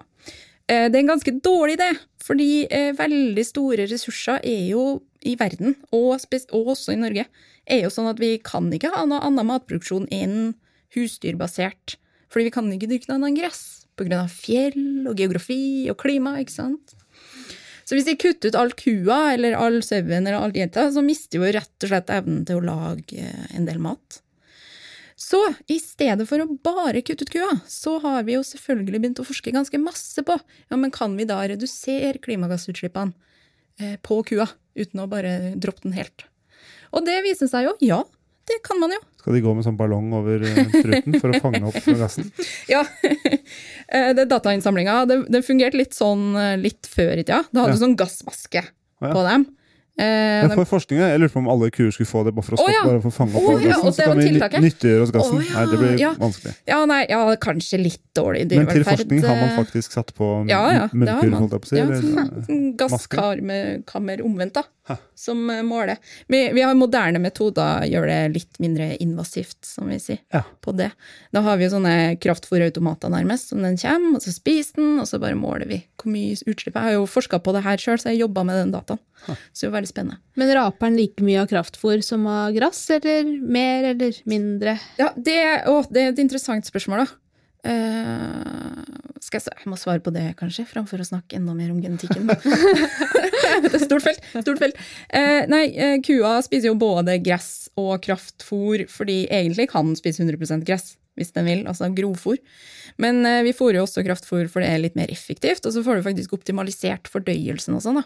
Eh, 0.69 0.85
Det 0.89 0.95
er 0.99 1.01
en 1.01 1.13
ganske 1.15 1.33
dårlig 1.41 1.79
idé, 1.79 1.89
fordi 2.21 2.67
eh, 2.69 2.91
veldig 2.93 3.45
store 3.45 3.87
ressurser 3.89 4.45
er 4.45 4.67
jo 4.69 5.01
i 5.25 5.33
verden, 5.35 5.73
og, 5.91 6.21
og 6.53 6.67
også 6.75 6.93
i 6.93 7.01
Norge, 7.01 7.25
er 7.65 7.81
jo 7.81 7.89
sånn 7.89 8.11
at 8.13 8.21
vi 8.21 8.37
kan 8.37 8.69
ikke 8.71 8.93
ha 8.93 9.07
noe 9.09 9.25
annen 9.25 9.49
matproduksjon 9.49 10.05
enn 10.13 10.53
husdyrbasert. 10.95 11.97
Fordi 12.29 12.47
vi 12.47 12.53
kan 12.53 12.69
ikke 12.73 12.89
dyrke 12.91 13.09
noe 13.09 13.19
annet 13.19 13.31
enn 13.33 13.41
gress 13.43 13.65
av 13.99 14.31
fjell 14.31 15.09
og 15.09 15.19
geografi 15.19 15.89
og 15.91 15.97
klima, 15.99 16.37
ikke 16.39 16.55
sant? 16.55 16.93
Så 17.83 17.97
hvis 17.97 18.05
vi 18.05 18.19
kutter 18.21 18.51
ut 18.51 18.55
all 18.55 18.71
kua 18.77 19.33
eller 19.33 19.57
all 19.57 19.81
sauen 19.83 20.21
eller 20.21 20.37
all 20.37 20.53
geita, 20.53 20.85
så 20.93 21.01
mister 21.03 21.41
vi 21.41 21.51
rett 21.55 21.83
og 21.83 21.89
slett 21.89 22.11
evnen 22.13 22.43
til 22.45 22.59
å 22.59 22.65
lage 22.67 23.17
eh, 23.17 23.47
en 23.57 23.65
del 23.65 23.81
mat. 23.81 24.19
Så 25.19 25.39
i 25.67 25.79
stedet 25.81 26.23
for 26.29 26.39
å 26.39 26.47
bare 26.63 27.01
kutte 27.03 27.25
ut 27.25 27.33
kua, 27.33 27.49
så 27.67 27.97
har 28.05 28.21
vi 28.27 28.37
jo 28.37 28.43
selvfølgelig 28.45 29.01
begynt 29.01 29.19
å 29.19 29.25
forske 29.27 29.51
ganske 29.51 29.81
masse 29.81 30.23
på 30.23 30.37
ja, 30.37 30.77
men 30.77 30.93
kan 30.95 31.17
vi 31.17 31.25
da 31.27 31.41
redusere 31.49 32.21
klimagassutslippene 32.23 33.11
eh, 33.81 33.97
på 34.05 34.21
kua, 34.29 34.47
uten 34.79 35.01
å 35.03 35.09
bare 35.11 35.55
droppe 35.57 35.87
den 35.87 35.97
helt. 35.97 36.29
Og 36.93 37.03
det 37.09 37.19
viser 37.25 37.49
seg 37.51 37.67
jo, 37.67 37.75
ja, 37.83 38.03
det 38.49 38.59
kan 38.65 38.79
man 38.81 38.93
jo. 38.95 38.99
Skal 39.19 39.35
de 39.35 39.43
gå 39.45 39.53
med 39.55 39.67
sånn 39.67 39.77
ballong 39.79 40.09
over 40.17 40.43
eh, 40.47 40.73
truten 40.73 41.19
for 41.21 41.33
å 41.33 41.41
fange 41.43 41.61
opp 41.69 41.77
gassen? 41.99 42.31
Ja, 42.73 42.81
eh, 43.93 44.11
det 44.17 44.29
Datainnsamlinga 44.31 45.03
det, 45.09 45.21
det 45.31 45.43
fungerte 45.45 45.79
litt 45.79 45.95
sånn 45.97 46.33
eh, 46.39 46.55
litt 46.61 46.89
før 46.89 47.15
i 47.15 47.23
tida. 47.23 47.43
Da 47.51 47.63
hadde 47.65 47.75
du 47.75 47.79
Ja. 47.79 47.85
sånn 47.85 47.97
gassmaske 47.99 48.63
ja. 48.65 49.11
på 49.13 49.23
dem. 49.27 49.47
Eh, 49.99 50.47
for 50.53 50.63
forskninga, 50.63 51.09
jeg 51.11 51.19
lurer 51.19 51.31
på 51.33 51.41
om 51.41 51.47
alle 51.51 51.67
kuer 51.75 51.91
skulle 51.91 52.07
få 52.07 52.21
det 52.23 52.31
bare 52.31 52.47
for 52.47 52.55
å 52.55 52.59
stoppe, 52.61 52.71
ja. 52.71 52.83
bare 52.87 53.01
for 53.03 53.11
å 53.11 53.15
fange 53.17 53.35
opp 53.35 53.47
oh, 53.49 53.57
ja, 53.59 53.73
gassen. 53.73 53.95
Så 53.97 54.05
kan 54.07 54.21
vi 54.21 54.61
nyttiggjøre 54.63 55.03
oss 55.03 55.11
gassen. 55.11 55.41
Oh, 55.41 55.49
Nei, 55.57 55.63
det 55.67 55.79
blir 55.81 56.19
vanskelig. 56.21 56.53
ja, 56.71 56.77
nei, 56.87 56.99
ja, 57.09 57.19
kanskje 57.43 57.81
litt 57.81 58.05
dårlig 58.15 58.45
Men 58.53 58.69
til 58.69 58.85
forskning 58.87 59.25
har 59.25 59.41
man 59.41 59.51
faktisk 59.57 59.97
satt 59.97 60.13
på 60.15 60.29
man. 60.47 61.33
holdt 61.35 61.57
jeg 61.57 61.65
på 61.65 61.67
å 61.67 61.71
si. 61.73 61.81
Ja, 61.81 61.89
sånn, 61.99 62.31
sånn 62.47 62.63
gasskammer 62.79 64.23
omvendt, 64.23 64.55
da. 64.61 64.63
Hæ. 64.89 64.95
Som 65.15 65.43
eh, 65.53 65.61
måler. 65.65 65.99
Vi, 66.27 66.39
vi 66.55 66.63
har 66.65 66.73
moderne 66.77 67.19
metoder, 67.21 67.83
gjør 67.85 68.07
det 68.09 68.19
litt 68.33 68.59
mindre 68.63 68.87
invasivt, 69.03 69.59
som 69.69 69.87
vi 69.91 69.99
sier, 70.01 70.19
Ja. 70.33 70.41
på 70.65 70.73
det. 70.75 70.89
Da 71.35 71.43
har 71.45 71.59
vi 71.59 71.67
jo 71.67 71.73
sånne 71.75 71.93
kraftfòrautomater 72.23 73.11
nærmest, 73.13 73.51
som 73.53 73.61
den 73.61 73.77
kommer, 73.77 74.17
og 74.17 74.25
så 74.25 74.33
spiser 74.33 74.81
den, 74.81 74.95
og 75.03 75.05
så 75.09 75.19
bare 75.21 75.37
måler 75.37 75.69
vi 75.69 75.79
hvor 75.99 76.09
mye 76.13 76.33
utslipp. 76.49 76.73
Jeg 76.75 76.81
har 76.89 76.97
jo 76.97 77.05
forska 77.05 77.39
på 77.43 77.53
det 77.53 77.61
her 77.65 77.77
sjøl, 77.77 77.99
så 78.01 78.09
jeg 78.13 78.21
jobba 78.23 78.43
med 78.47 78.57
den 78.63 78.73
dataen. 78.73 78.99
Så 79.27 79.35
det 79.35 79.65
er 79.65 79.69
jo 79.69 79.75
veldig 79.77 79.89
spennende. 79.91 80.19
Men 80.39 80.53
raper 80.55 80.87
den 80.89 80.97
like 80.97 81.23
mye 81.27 81.41
av 81.43 81.49
kraftfòr 81.51 82.01
som 82.07 82.25
av 82.31 82.53
gress, 82.55 82.85
eller 82.97 83.27
mer 83.41 83.89
eller 83.93 84.21
mindre? 84.25 84.77
Ja, 84.97 85.11
det, 85.15 85.39
å, 85.69 85.81
det 85.91 86.01
er 86.07 86.13
et 86.13 86.21
interessant 86.23 86.65
spørsmål, 86.65 87.03
da. 87.05 87.17
Eh, 87.67 88.83
skal 89.19 89.39
jeg, 89.39 89.43
se, 89.43 89.53
jeg 89.57 89.67
må 89.67 89.77
svare 89.79 90.01
på 90.03 90.13
det, 90.15 90.25
kanskje, 90.39 90.63
framfor 90.69 91.01
å 91.03 91.07
snakke 91.07 91.39
enda 91.39 91.55
mer 91.57 91.73
om 91.73 91.81
genetikken. 91.83 92.29
det 93.65 93.73
er 93.73 93.83
stort 93.83 94.05
felt. 94.05 94.23
Stort 94.37 94.61
felt. 94.61 94.79
Uh, 95.11 95.43
nei, 95.51 95.65
uh, 95.75 95.97
kua 96.05 96.37
spiser 96.45 96.71
jo 96.71 96.77
både 96.79 97.17
gress 97.23 97.67
og 97.79 97.97
kraftfôr, 98.05 98.85
fordi 98.91 99.25
egentlig 99.27 99.69
kan 99.73 99.91
den 99.91 99.99
spise 99.99 100.23
100% 100.23 100.65
gress 100.67 100.95
hvis 101.19 101.33
den 101.35 101.49
vil, 101.49 101.65
altså 101.67 101.89
grovfôr. 101.91 102.37
Men 103.03 103.25
vi 103.43 103.51
fôrer 103.51 103.81
jo 103.81 103.83
også 103.83 104.05
kraftfôr 104.07 104.45
for 104.47 104.63
det 104.63 104.69
er 104.71 104.79
litt 104.79 104.95
mer 104.95 105.11
effektivt, 105.11 105.65
og 105.67 105.73
så 105.75 105.81
får 105.83 105.99
du 105.99 106.05
faktisk 106.05 106.37
optimalisert 106.37 107.09
fordøyelsen 107.11 107.75
og 107.75 107.83
sånn. 107.83 107.99
da. 107.99 108.05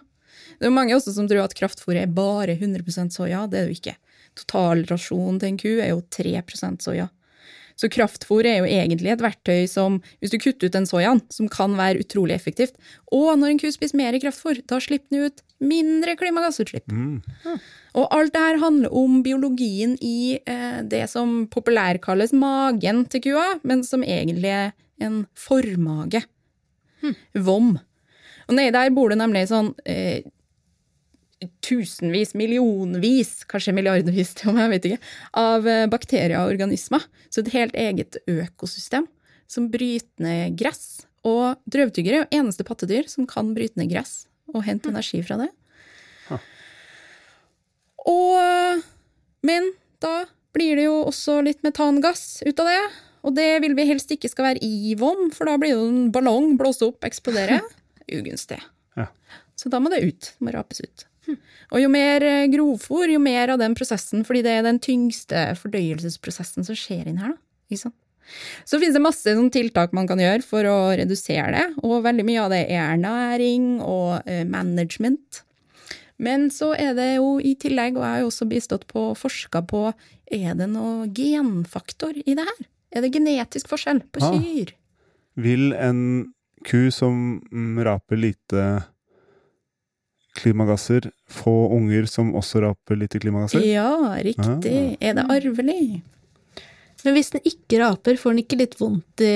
Det 0.58 0.66
er 0.66 0.74
mange 0.74 0.96
også 0.98 1.14
som 1.14 1.28
tror 1.30 1.44
at 1.44 1.54
kraftfôr 1.58 2.00
er 2.02 2.10
bare 2.10 2.56
100% 2.58 3.14
soya. 3.14 3.44
Det 3.46 3.60
er 3.60 3.68
det 3.68 3.76
jo 3.76 3.78
ikke. 3.78 3.96
Totalrasjonen 4.42 5.38
til 5.42 5.52
en 5.52 5.60
ku 5.62 5.72
er 5.76 5.92
jo 5.92 6.02
3% 6.18 6.88
soya. 6.88 7.08
Så 7.80 7.90
kraftfôr 7.92 8.46
er 8.46 8.62
jo 8.62 8.70
egentlig 8.70 9.14
et 9.14 9.24
verktøy 9.24 9.66
som, 9.70 10.00
hvis 10.22 10.34
du 10.34 10.40
kutter 10.42 10.70
ut 10.70 10.76
den 10.76 10.88
soyaen, 10.90 11.22
som 11.34 11.50
kan 11.52 11.78
være 11.78 12.04
utrolig 12.04 12.36
effektivt, 12.36 12.78
og 13.14 13.34
når 13.40 13.54
en 13.54 13.62
ku 13.62 13.70
spiser 13.74 14.00
mer 14.00 14.18
kraftfôr, 14.22 14.62
da 14.70 14.80
slipper 14.84 15.14
den 15.14 15.30
ut 15.30 15.44
mindre 15.64 16.16
klimagassutslipp. 16.20 16.92
Mm. 16.92 17.22
Og 18.00 18.08
alt 18.14 18.34
det 18.34 18.44
her 18.44 18.60
handler 18.62 18.94
om 18.98 19.22
biologien 19.26 19.96
i 20.02 20.40
eh, 20.40 20.80
det 20.90 21.06
som 21.12 21.44
populært 21.54 22.04
kalles 22.04 22.34
magen 22.36 23.06
til 23.12 23.28
kua, 23.30 23.48
men 23.64 23.84
som 23.88 24.06
egentlig 24.06 24.52
er 24.52 24.72
en 25.04 25.24
formage. 25.38 26.24
Vom. 27.36 27.76
Og 28.48 28.56
nedi 28.56 28.74
der 28.76 28.92
bor 28.96 29.12
det 29.12 29.20
nemlig 29.20 29.48
sånn 29.50 29.74
eh, 29.90 30.24
tusenvis, 31.66 32.34
millionvis, 32.38 33.42
kanskje 33.50 33.76
milliardvis 33.76 34.34
til 34.40 34.52
og 34.52 34.58
med, 34.58 34.66
jeg 34.66 34.74
vet 34.74 34.88
ikke, 34.90 35.14
av 35.42 35.68
eh, 35.70 35.86
bakterier 35.92 36.38
og 36.42 36.54
organismer. 36.54 37.06
Så 37.30 37.44
et 37.44 37.54
helt 37.56 37.76
eget 37.80 38.20
økosystem 38.30 39.08
som 39.50 39.72
bryter 39.74 40.24
ned 40.24 40.58
gress. 40.60 41.08
Og 41.28 41.60
drøvtyggere 41.72 42.20
er 42.20 42.26
jo 42.26 42.42
eneste 42.42 42.66
pattedyr 42.68 43.08
som 43.12 43.28
kan 43.30 43.54
bryte 43.56 43.80
ned 43.80 43.92
gress 43.94 44.26
og 44.54 44.66
hente 44.68 44.92
energi 44.92 45.22
fra 45.26 45.40
det. 45.40 45.52
Og 48.04 48.84
Men 49.44 49.74
da 50.04 50.26
blir 50.56 50.78
det 50.78 50.86
jo 50.86 51.00
også 51.08 51.42
litt 51.44 51.64
metangass 51.64 52.44
ut 52.46 52.60
av 52.60 52.70
det. 52.70 52.82
Og 53.24 53.36
det 53.36 53.48
vil 53.64 53.76
vi 53.76 53.88
helst 53.88 54.12
ikke 54.12 54.30
skal 54.32 54.50
være 54.52 54.64
i 54.68 54.94
vom, 55.00 55.30
for 55.32 55.48
da 55.48 55.56
blir 55.60 55.72
det 55.72 55.80
jo 55.80 55.88
en 55.88 56.12
ballong, 56.16 56.54
blåse 56.60 56.84
opp, 56.88 57.04
eksplodere. 57.08 57.62
Ugunstig. 58.20 58.60
Ja. 59.00 59.08
Så 59.60 59.72
da 59.72 59.80
må 59.80 59.92
det 59.92 60.04
ut. 60.04 60.34
Det 60.36 60.44
må 60.44 60.54
rapes 60.56 60.84
ut. 60.84 61.06
Og 61.74 61.82
jo 61.82 61.90
mer 61.90 62.22
grovfòr, 62.22 62.54
grovfôr, 62.54 63.14
jo 63.16 63.20
mer 63.24 63.54
av 63.54 63.62
den 63.62 63.76
prosessen, 63.78 64.26
fordi 64.28 64.44
det 64.46 64.58
er 64.58 64.66
den 64.66 64.80
tyngste 64.84 65.46
fordøyelsesprosessen 65.62 66.68
som 66.68 66.78
skjer 66.78 67.08
inn 67.10 67.22
her. 67.22 67.36
Da. 67.72 67.92
Så 68.66 68.80
finnes 68.80 68.96
det 68.96 69.04
masse 69.04 69.34
sånn 69.36 69.52
tiltak 69.54 69.94
man 69.96 70.08
kan 70.10 70.22
gjøre 70.22 70.44
for 70.46 70.68
å 70.70 70.78
redusere 70.96 71.50
det, 71.56 71.66
og 71.84 72.04
veldig 72.06 72.26
mye 72.28 72.44
av 72.44 72.54
det 72.54 72.62
er 72.68 72.94
ernæring 72.94 73.82
og 73.82 74.30
eh, 74.30 74.44
management. 74.48 75.44
Men 76.24 76.48
så 76.54 76.72
er 76.78 76.94
det 76.98 77.10
jo 77.18 77.40
i 77.42 77.56
tillegg, 77.60 77.98
og 77.98 78.06
jeg 78.06 78.16
har 78.16 78.22
jo 78.24 78.30
også 78.30 78.48
bistått 78.52 78.86
på 78.92 79.10
forska 79.18 79.64
på, 79.68 79.88
er 80.34 80.56
det 80.60 80.70
noe 80.72 81.10
genfaktor 81.14 82.16
i 82.24 82.38
det 82.38 82.46
her? 82.48 82.64
Er 82.94 83.04
det 83.04 83.14
genetisk 83.16 83.72
forskjell 83.72 84.04
på 84.14 84.22
Ah. 84.24 84.74
Vil 85.36 85.74
en 85.74 86.34
ku 86.64 86.92
som 86.94 87.42
raper 87.82 88.20
lite 88.22 88.84
klimagasser, 90.38 91.10
få 91.30 91.54
unger 91.76 92.06
som 92.10 92.34
også 92.36 92.62
raper 92.66 92.98
lite 93.00 93.20
klimagasser? 93.24 93.64
Ja, 93.66 93.90
riktig. 94.24 94.74
Ah. 94.98 94.98
Er 95.10 95.20
det 95.20 95.28
arvelig? 95.30 96.02
Men 97.04 97.18
hvis 97.18 97.34
den 97.34 97.44
ikke 97.44 97.82
raper, 97.82 98.16
får 98.20 98.32
den 98.32 98.44
ikke 98.46 98.58
litt 98.62 98.78
vondt 98.80 99.24
i 99.26 99.32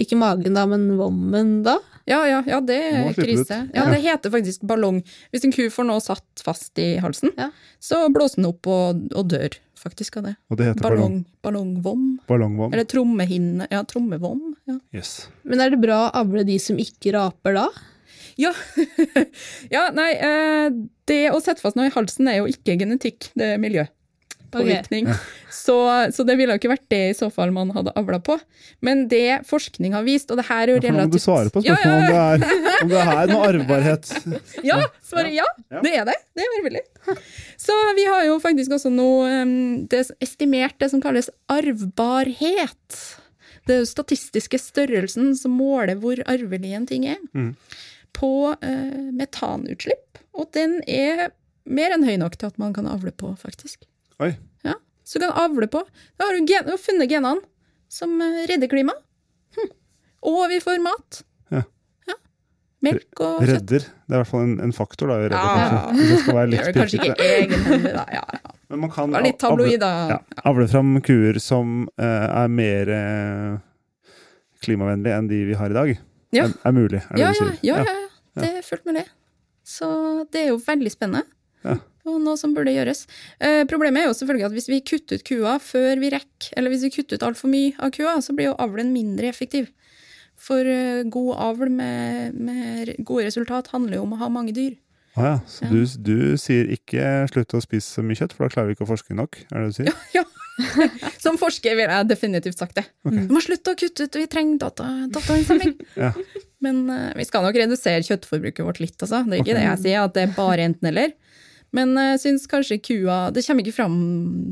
ikke 0.00 0.16
magen 0.16 0.56
da, 0.56 0.64
men 0.70 0.86
vommen 0.96 1.58
da? 1.66 1.76
Ja, 2.08 2.22
ja, 2.26 2.40
ja, 2.48 2.58
det 2.64 2.78
er 2.82 3.12
krise. 3.14 3.58
Ja, 3.76 3.84
det 3.92 4.00
heter 4.02 4.32
faktisk 4.32 4.64
ballong. 4.66 5.02
Hvis 5.30 5.44
en 5.46 5.52
ku 5.54 5.66
får 5.70 5.86
noe 5.86 6.02
satt 6.02 6.42
fast 6.42 6.78
i 6.82 6.96
halsen, 7.04 7.30
Ja. 7.38 7.50
så 7.78 8.08
blåser 8.10 8.40
den 8.40 8.48
opp 8.48 8.66
og, 8.66 9.04
og 9.14 9.28
dør 9.30 9.54
faktisk 9.78 10.16
av 10.18 10.24
det. 10.30 10.34
Og 10.50 10.58
det 10.58 10.70
heter 10.72 10.82
ballong. 10.88 11.20
Ballong, 11.44 11.76
ballongvom. 11.82 12.02
Ballongvom. 12.30 12.72
Eller 12.74 12.88
trommehinne. 12.90 13.68
Ja, 13.70 13.84
trommevom. 13.86 14.42
Ja. 14.70 14.78
Yes. 14.94 15.28
Men 15.44 15.60
er 15.62 15.70
det 15.74 15.80
bra 15.84 16.06
å 16.08 16.12
avle 16.22 16.44
de 16.48 16.56
som 16.62 16.80
ikke 16.80 17.12
raper 17.14 17.54
da? 17.60 17.68
Ja, 18.40 18.52
ja 19.74 19.88
nei, 19.94 20.12
eh, 20.16 20.68
det 21.10 21.24
å 21.32 21.40
sette 21.42 21.62
fast 21.62 21.78
noe 21.78 21.90
i 21.90 21.94
halsen 21.94 22.30
er 22.30 22.40
jo 22.40 22.48
ikke 22.50 22.78
genetikk, 22.80 23.30
det 23.38 23.54
er 23.54 23.60
miljøpåvirkning. 23.62 25.10
Så, 25.52 25.76
så 26.16 26.24
det 26.26 26.38
ville 26.40 26.54
jo 26.54 26.60
ikke 26.60 26.72
vært 26.72 26.86
det 26.90 27.00
i 27.10 27.14
så 27.16 27.28
fall 27.32 27.52
man 27.54 27.70
hadde 27.76 27.92
avla 27.98 28.18
på. 28.24 28.38
Men 28.84 29.04
det 29.10 29.42
forskning 29.48 29.94
har 29.96 30.06
vist, 30.06 30.32
og 30.32 30.40
det 30.40 30.46
her 30.48 30.64
er 30.64 30.74
jo 30.74 30.80
Ja, 30.80 30.92
nå 30.92 30.96
må 30.96 31.06
du 31.06 31.18
relativt 31.18 31.26
svare 31.26 31.52
på 31.52 31.62
Ja, 31.66 31.76
ja, 31.84 31.92
ja. 31.92 31.94
om 31.94 32.04
det 32.08 32.50
er, 32.50 32.76
om 32.82 32.92
det 32.92 33.02
er 33.04 33.32
noe 33.32 33.48
arvbarhet. 33.50 34.12
Ja, 34.70 34.78
svaret 35.04 35.34
ja. 35.36 35.46
Det 35.72 35.92
er 35.92 36.08
det. 36.08 36.18
Det 36.32 36.46
er 36.46 36.54
arvelig. 36.60 36.84
Så 37.60 37.76
vi 37.98 38.06
har 38.08 38.26
jo 38.30 38.38
faktisk 38.42 38.78
også 38.78 38.92
noe 38.92 39.42
det 39.92 40.04
er 40.04 40.14
estimert 40.24 40.78
det 40.80 40.88
som 40.92 41.02
kalles 41.04 41.30
arvbarhet. 41.52 43.02
Det 43.66 43.76
er 43.76 43.82
jo 43.82 43.88
statistiske 43.88 44.58
størrelsen 44.58 45.32
som 45.38 45.54
måler 45.54 45.98
hvor 46.02 46.18
arvelig 46.30 46.74
en 46.78 46.86
ting 46.88 47.06
er. 47.12 47.20
Mm. 47.36 47.52
På 48.16 48.54
eh, 48.62 49.10
metanutslipp. 49.16 50.18
Og 50.38 50.50
den 50.56 50.78
er 50.88 51.30
mer 51.68 51.94
enn 51.94 52.04
høy 52.06 52.16
nok 52.20 52.36
til 52.40 52.48
at 52.50 52.58
man 52.60 52.72
kan 52.76 52.86
avle 52.90 53.12
på, 53.12 53.32
faktisk. 53.40 53.84
Oi. 54.22 54.34
Ja, 54.66 54.74
Så 55.04 55.18
du 55.20 55.26
kan 55.28 55.36
avle 55.50 55.66
på. 55.70 55.82
Da 56.18 56.28
har 56.28 56.36
du, 56.38 56.44
gen 56.48 56.64
du 56.66 56.72
har 56.74 56.80
funnet 56.80 57.10
genene 57.10 57.42
som 57.92 58.14
eh, 58.22 58.42
redder 58.50 58.70
klimaet. 58.72 59.02
Hm. 59.58 59.70
Og 60.32 60.44
vi 60.52 60.60
får 60.64 60.80
mat. 60.84 61.22
Ja. 61.52 61.62
Ja. 62.08 62.14
Melk 62.86 63.20
og 63.20 63.42
kjøtt. 63.42 63.50
Redder. 63.52 63.84
Det 63.88 64.14
er 64.14 64.16
i 64.16 64.20
hvert 64.22 64.30
fall 64.32 64.46
en, 64.46 64.54
en 64.68 64.72
faktor, 64.76 65.10
da. 65.12 65.18
Redder, 65.24 65.36
Ja. 65.36 65.82
kanskje. 65.82 66.06
Det 66.12 66.20
skal 66.22 66.38
være 66.38 66.52
litt 66.54 66.72
kanskje 66.78 67.00
ikke 67.02 67.26
egenhendig, 67.26 67.92
da. 67.98 68.06
Ja, 68.16 68.24
ja. 68.38 68.54
Men 68.72 68.80
man 68.86 68.90
kan 68.94 69.12
litt 69.26 69.36
tabloid, 69.42 69.82
avle, 69.84 70.14
ja, 70.16 70.42
avle 70.48 70.64
fram 70.72 70.94
kuer 71.04 71.36
som 71.44 71.82
eh, 72.00 72.28
er 72.40 72.48
mer 72.48 72.88
eh, 72.96 73.58
klimavennlige 74.64 75.18
enn 75.18 75.28
de 75.28 75.40
vi 75.50 75.56
har 75.58 75.74
i 75.74 75.76
dag. 75.76 75.90
Ja. 76.32 76.46
Er, 76.46 76.54
er 76.70 76.72
mulig, 76.72 77.02
er 77.02 77.12
det 77.12 77.20
Ja, 77.20 77.32
du 77.34 77.40
sier? 77.42 77.50
ja, 77.68 77.76
ja, 77.82 77.92
ja. 77.92 78.01
Det 78.38 78.48
er 78.48 78.66
fullt 78.66 78.86
mulig. 78.88 79.04
Så 79.66 79.88
det 80.32 80.44
er 80.46 80.52
jo 80.52 80.60
veldig 80.62 80.92
spennende. 80.92 81.26
Ja. 81.62 81.76
Og 82.08 82.16
noe 82.18 82.38
som 82.38 82.54
burde 82.56 82.72
gjøres. 82.74 83.04
Eh, 83.38 83.62
problemet 83.70 84.02
er 84.02 84.08
jo 84.08 84.16
selvfølgelig 84.18 84.48
at 84.48 84.56
hvis 84.56 84.70
vi 84.72 84.80
kutter 84.82 85.20
ut 85.20 85.26
kua 85.28 85.58
før 85.62 86.00
vi 86.02 86.10
rekker, 86.10 86.48
eller 86.58 86.72
hvis 86.72 86.86
vi 86.88 86.90
kutter 86.96 87.20
ut 87.20 87.26
altfor 87.28 87.52
mye 87.52 87.76
av 87.78 87.92
kua, 87.94 88.16
så 88.24 88.34
blir 88.34 88.50
jo 88.50 88.56
avlen 88.62 88.90
mindre 88.94 89.30
effektiv. 89.30 89.70
For 90.42 90.66
eh, 90.66 91.04
god 91.12 91.36
avl 91.44 91.70
med, 91.70 92.34
med 92.34 92.94
gode 93.06 93.28
resultat 93.28 93.70
handler 93.74 94.00
jo 94.00 94.06
om 94.08 94.16
å 94.16 94.22
ha 94.24 94.30
mange 94.32 94.54
dyr. 94.56 94.74
Ah, 95.14 95.24
ja, 95.28 95.38
så 95.46 95.68
Ja. 95.68 95.70
Du, 95.70 95.80
du 96.08 96.36
sier 96.40 96.70
ikke 96.72 97.08
slutt 97.30 97.54
å 97.54 97.62
spise 97.62 97.98
så 97.98 98.02
mye 98.02 98.18
kjøtt, 98.18 98.34
for 98.34 98.48
da 98.48 98.54
klarer 98.54 98.72
vi 98.72 98.78
ikke 98.78 98.86
å 98.88 98.92
forske 98.94 99.14
nok? 99.14 99.42
Er 99.52 99.62
det 99.62 99.70
du 99.70 99.78
sier? 99.82 100.06
Ja. 100.16 100.24
Som 101.24 101.38
forsker 101.40 101.76
ville 101.78 102.00
jeg 102.00 102.08
definitivt 102.10 102.58
sagt 102.60 102.76
det. 102.80 102.84
Vi 103.08 103.28
må 103.30 103.40
slutte 103.44 103.72
å 103.72 103.78
kutte 103.78 104.08
ut, 104.08 104.18
vi 104.18 104.26
trenger 104.30 104.58
data, 104.66 104.88
datainnsamling. 105.12 105.76
Ja. 106.00 106.10
Men 106.62 106.84
uh, 106.90 107.10
vi 107.18 107.26
skal 107.28 107.44
nok 107.46 107.58
redusere 107.58 108.04
kjøttforbruket 108.06 108.66
vårt 108.66 108.80
litt, 108.82 108.96
altså. 108.98 109.22
Det 109.26 109.38
er 109.38 109.44
ikke 109.44 109.58
det 109.58 109.66
jeg 109.66 109.82
sier, 109.84 110.06
at 110.06 110.16
det 110.16 110.26
er 110.26 110.34
bare 110.36 110.68
enten-eller. 110.70 111.14
Men 111.72 111.94
jeg 111.96 112.20
syns 112.20 112.42
kanskje 112.50 112.76
kua 112.84 113.30
Det 113.32 113.40
kommer 113.46 113.64
ikke 113.64 113.78
fram 113.78 113.94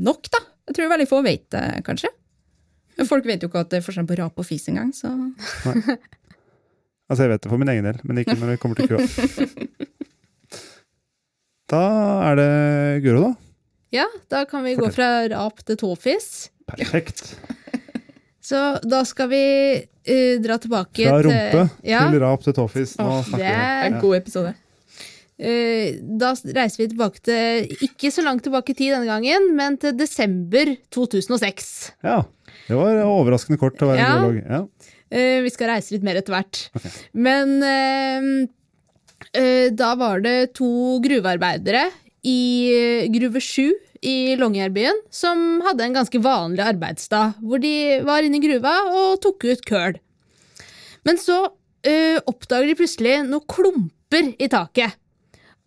nok, 0.03 0.25
da. 0.33 0.41
Jeg 0.69 0.77
tror 0.77 0.91
veldig 0.93 1.09
få 1.09 1.21
vet 1.25 1.45
det, 1.53 1.65
kanskje. 1.85 2.09
Men 2.97 3.07
folk 3.09 3.27
vet 3.29 3.43
jo 3.43 3.49
ikke 3.49 3.63
at 3.63 3.71
det 3.71 3.79
er 3.79 3.85
forskjell 3.85 4.09
på 4.09 4.17
rap 4.19 4.41
og 4.41 4.47
fis 4.47 4.67
engang, 4.71 4.91
så 4.95 5.13
Altså, 7.11 7.25
jeg 7.25 7.31
vet 7.33 7.43
det 7.43 7.49
for 7.51 7.59
min 7.59 7.71
egen 7.73 7.83
del, 7.83 7.97
men 8.07 8.21
ikke 8.21 8.37
når 8.39 8.53
det 8.53 8.59
kommer 8.61 8.79
til 8.79 8.87
kua. 8.87 9.01
Da 11.71 11.81
er 12.27 12.35
det 12.35 13.03
Guro, 13.05 13.29
da. 13.29 13.31
Ja, 13.95 14.05
da 14.31 14.43
kan 14.47 14.65
vi 14.65 14.75
gå 14.75 14.89
fra 14.91 15.07
rap 15.31 15.61
til 15.67 15.77
tåfis. 15.79 16.49
Perfekt. 16.67 17.35
Så 18.41 18.57
da 18.81 19.03
skal 19.05 19.29
vi 19.29 19.43
uh, 19.85 20.35
dra 20.41 20.57
tilbake 20.61 21.05
Fra 21.05 21.21
rumpe 21.21 21.65
ja, 21.85 22.01
til 22.09 22.19
rap 22.23 22.43
til 22.45 22.55
tåfis. 22.57 22.95
Nå 22.97 23.05
oh, 23.05 23.23
snakker 23.27 23.45
det 23.45 23.47
vi. 23.47 23.53
er 23.53 23.61
Det 23.61 23.85
er 23.85 23.89
en 23.91 24.01
god 24.01 24.17
episode. 24.17 24.53
Uh, 25.41 25.87
Da 26.21 26.31
reiser 26.57 26.83
vi 26.83 26.87
tilbake 26.91 27.21
til 27.25 27.85
Ikke 27.87 28.11
så 28.13 28.21
langt 28.25 28.43
tilbake 28.45 28.73
i 28.73 28.77
tid 28.77 28.93
denne 28.95 29.09
gangen, 29.09 29.51
men 29.57 29.77
til 29.81 29.93
desember 29.97 30.73
2006. 30.93 31.71
Ja. 32.05 32.23
Det 32.67 32.77
var 32.77 33.03
overraskende 33.05 33.59
kort 33.61 33.77
til 33.77 33.87
å 33.87 33.93
være 33.93 34.01
Ja. 34.01 34.09
geolog. 34.17 34.41
Ja. 34.41 34.63
Uh, 35.11 35.39
vi 35.45 35.53
skal 35.53 35.73
reise 35.73 35.93
litt 35.95 36.05
mer 36.07 36.17
etter 36.21 36.33
hvert. 36.35 36.59
Men 37.13 37.57
eh, 37.67 38.27
eh, 39.35 39.69
da 39.75 39.93
var 39.99 40.21
det 40.23 40.53
to 40.57 40.99
gruvearbeidere 41.03 41.89
i 42.23 43.09
Gruve 43.11 43.41
7 43.41 43.73
i 44.01 44.35
Longyearbyen 44.39 45.03
som 45.13 45.61
hadde 45.65 45.85
en 45.85 45.97
ganske 45.99 46.21
vanlig 46.23 46.63
arbeidsdag, 46.65 47.35
hvor 47.45 47.61
de 47.61 48.01
var 48.05 48.25
inne 48.25 48.39
i 48.39 48.43
gruva 48.43 48.73
og 48.89 49.19
tok 49.21 49.45
ut 49.51 49.65
køl. 49.67 49.99
Men 51.05 51.19
så 51.21 51.43
ø, 51.45 51.93
oppdager 52.29 52.71
de 52.71 52.77
plutselig 52.79 53.19
noen 53.27 53.45
klumper 53.49 54.33
i 54.41 54.49
taket. 54.51 54.97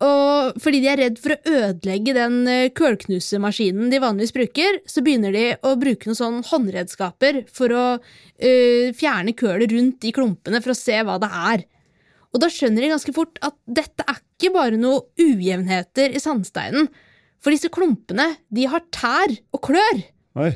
Og 0.03 0.57
fordi 0.59 0.81
de 0.83 0.89
er 0.91 0.99
redd 0.99 1.19
for 1.23 1.31
å 1.31 1.53
ødelegge 1.55 2.15
den 2.17 2.41
eh, 2.51 2.71
kølknusemaskinen 2.75 3.87
de 3.93 4.01
vanligvis 4.03 4.35
bruker, 4.35 4.81
så 4.91 4.99
begynner 5.05 5.31
de 5.31 5.45
å 5.63 5.71
bruke 5.79 6.09
noen 6.09 6.19
sånn 6.19 6.41
håndredskaper 6.49 7.45
for 7.55 7.71
å 7.71 7.85
ø, 7.95 8.51
fjerne 8.97 9.31
kølet 9.39 9.71
rundt 9.71 10.03
i 10.03 10.11
klumpene 10.15 10.59
for 10.59 10.75
å 10.75 10.77
se 10.77 10.99
hva 10.99 11.15
det 11.23 11.31
er. 11.31 11.63
Og 12.35 12.43
da 12.43 12.51
skjønner 12.51 12.83
de 12.83 12.91
ganske 12.91 13.15
fort 13.15 13.39
at 13.47 13.55
dette 13.63 14.03
er 14.03 14.19
ikke 14.19 14.51
bare 14.57 14.75
noen 14.75 15.07
ujevnheter 15.15 16.11
i 16.11 16.19
sandsteinen. 16.19 16.89
For 17.45 17.53
disse 17.53 17.69
klumpene, 17.69 18.31
de 18.49 18.63
har 18.65 18.81
tær 18.89 19.35
og 19.53 19.59
klør. 19.67 19.99
Oi. 20.41 20.49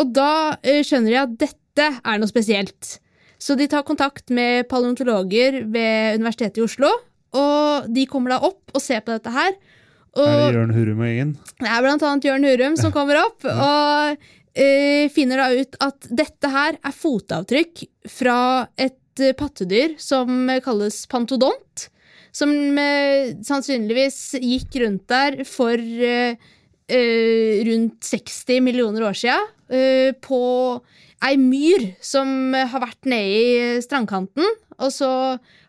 Og 0.00 0.12
da 0.16 0.56
eh, 0.64 0.80
skjønner 0.80 1.12
de 1.12 1.18
at 1.20 1.34
dette 1.42 1.88
er 2.00 2.20
noe 2.20 2.30
spesielt. 2.30 2.94
Så 3.36 3.58
de 3.60 3.66
tar 3.68 3.84
kontakt 3.84 4.32
med 4.32 4.70
paleontologer 4.70 5.66
ved 5.68 6.16
Universitetet 6.16 6.62
i 6.62 6.64
Oslo, 6.64 6.88
og 7.36 7.92
de 7.92 8.06
kommer 8.08 8.32
da 8.32 8.40
opp 8.48 8.72
og 8.72 8.80
ser 8.80 9.04
på 9.04 9.12
dette 9.12 9.34
her. 9.34 9.52
Og 10.16 10.24
Er 10.24 10.40
det 10.46 10.56
Jørn 10.56 10.74
Hurum 10.78 11.04
og 11.04 11.10
gjengen? 11.10 11.36
det 11.60 11.68
er 11.74 11.84
blant 11.84 12.08
annet 12.08 12.26
Jørn 12.28 12.48
Hurum 12.48 12.74
som 12.80 12.92
kommer 12.92 13.20
opp 13.22 13.46
og 13.52 14.16
uh, 14.16 15.04
finner 15.12 15.40
da 15.40 15.46
ut 15.56 15.78
at 15.88 16.08
dette 16.08 16.50
her 16.52 16.76
er 16.76 16.96
fotavtrykk 16.96 17.84
fra 18.12 18.40
et 18.80 19.24
pattedyr 19.36 19.96
som 20.00 20.48
kalles 20.64 21.02
pantodont, 21.12 21.88
som 22.32 22.50
eh, 22.80 23.34
sannsynligvis 23.44 24.18
gikk 24.40 24.80
rundt 24.82 25.04
der 25.12 25.42
for 25.48 25.76
eh, 25.76 26.40
eh, 26.88 27.62
rundt 27.68 28.04
60 28.08 28.62
millioner 28.64 29.08
år 29.10 29.18
siden, 29.18 29.50
eh, 29.72 30.12
på 30.16 30.42
ei 31.22 31.36
myr 31.38 31.92
som 32.02 32.54
har 32.54 32.82
vært 32.82 33.06
nede 33.06 33.42
i 33.78 33.82
strandkanten, 33.84 34.48
og 34.82 34.90
så 34.90 35.10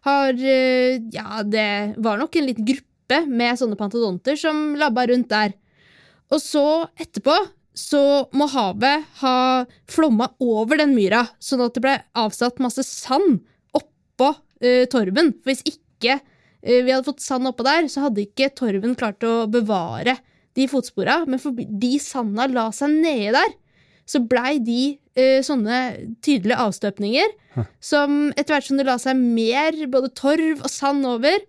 har 0.08 0.34
eh, 0.40 1.02
Ja, 1.14 1.44
det 1.44 2.00
var 2.02 2.18
nok 2.22 2.36
en 2.40 2.48
liten 2.50 2.68
gruppe 2.68 3.20
med 3.28 3.60
sånne 3.60 3.78
pantodonter 3.78 4.40
som 4.40 4.74
labba 4.80 5.06
rundt 5.12 5.30
der. 5.30 5.54
Og 6.34 6.42
så 6.42 6.88
etterpå 6.98 7.36
så 7.78 8.30
må 8.38 8.48
havet 8.54 9.06
ha 9.22 9.66
flomma 9.90 10.30
over 10.42 10.80
den 10.80 10.94
myra, 10.96 11.26
sånn 11.42 11.64
at 11.66 11.76
det 11.76 11.84
ble 11.84 11.96
avsatt 12.18 12.62
masse 12.62 12.86
sand 12.86 13.42
oppå 13.74 14.30
uh, 14.30 14.86
torven. 14.94 15.34
For 15.42 15.52
hvis 15.52 15.66
ikke 15.74 16.20
vi 16.64 16.94
hadde 16.94 17.08
fått 17.08 17.24
sand 17.24 17.50
oppå 17.50 17.66
der, 17.68 17.90
så 17.92 18.06
hadde 18.06 18.24
ikke 18.24 18.54
torven 18.56 18.96
klart 19.00 19.24
å 19.28 19.44
bevare 19.52 20.18
de 20.58 20.68
fotspora. 20.72 21.24
Men 21.30 21.42
fordi 21.42 21.98
sanda 22.02 22.48
la 22.52 22.70
seg 22.76 22.96
nede 23.04 23.36
der, 23.38 23.56
så 24.10 24.20
blei 24.28 24.58
de 24.64 24.96
eh, 25.16 25.40
sånne 25.46 25.80
tydelige 26.24 26.60
avstøpninger. 26.66 27.36
Som 27.84 28.32
etter 28.34 28.56
hvert 28.56 28.68
som 28.68 28.80
det 28.80 28.88
la 28.88 28.98
seg 29.02 29.20
mer 29.20 29.78
både 29.92 30.12
torv 30.18 30.64
og 30.64 30.72
sand 30.72 31.06
over, 31.08 31.44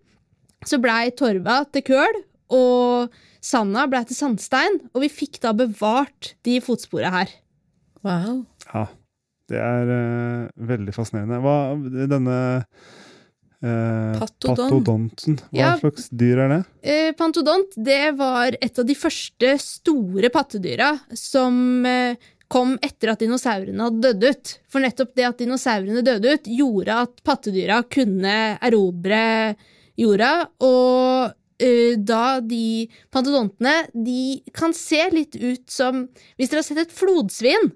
så 0.65 0.79
blei 0.81 1.09
torva 1.17 1.63
til 1.73 1.85
køl, 1.87 2.21
og 2.55 3.15
sanda 3.45 3.87
blei 3.91 4.05
til 4.09 4.17
sandstein, 4.17 4.79
og 4.95 5.05
vi 5.05 5.13
fikk 5.13 5.41
da 5.45 5.53
bevart 5.57 6.35
de 6.47 6.59
fotspora 6.65 7.13
her. 7.19 7.33
Wow. 8.05 8.45
Ja. 8.71 8.87
Det 9.53 9.59
er 9.61 9.91
uh, 9.93 10.53
veldig 10.69 10.93
fascinerende. 10.97 11.37
Hva 11.45 11.57
denne 12.09 12.37
eh, 13.63 14.19
Patodon. 14.19 14.57
patodonten, 14.71 15.37
hva 15.53 15.59
Ja. 15.59 15.77
slags 15.79 16.09
dyr 16.11 16.39
er 16.45 16.49
det? 16.49 16.65
Eh, 16.83 17.13
Pantodont 17.13 17.75
det 17.77 18.17
var 18.17 18.57
et 18.61 18.79
av 18.79 18.85
de 18.87 18.95
første 18.95 19.59
store 19.61 20.31
pattedyra 20.31 21.01
som 21.15 21.85
eh, 21.87 22.17
kom 22.49 22.79
etter 22.83 23.11
at 23.11 23.19
dinosaurene 23.21 23.81
hadde 23.89 24.01
dødd 24.13 24.25
ut. 24.31 24.59
For 24.69 24.81
nettopp 24.81 25.15
det 25.17 25.25
at 25.27 25.39
dinosaurene 25.39 26.03
døde 26.05 26.35
ut, 26.35 26.45
gjorde 26.45 26.89
at 27.03 27.23
pattedyra 27.25 27.83
kunne 27.89 28.59
erobre 28.63 29.57
jorda. 29.97 30.49
Og 30.61 31.33
eh, 31.59 31.95
da 31.97 32.41
de 32.41 32.89
pantodontene 33.11 33.89
de 33.95 34.43
kan 34.53 34.73
se 34.77 35.09
litt 35.11 35.37
ut 35.39 35.65
som 35.71 36.09
Hvis 36.39 36.51
dere 36.51 36.59
har 36.61 36.67
sett 36.69 36.79
et 36.85 36.93
flodsvin 36.93 37.73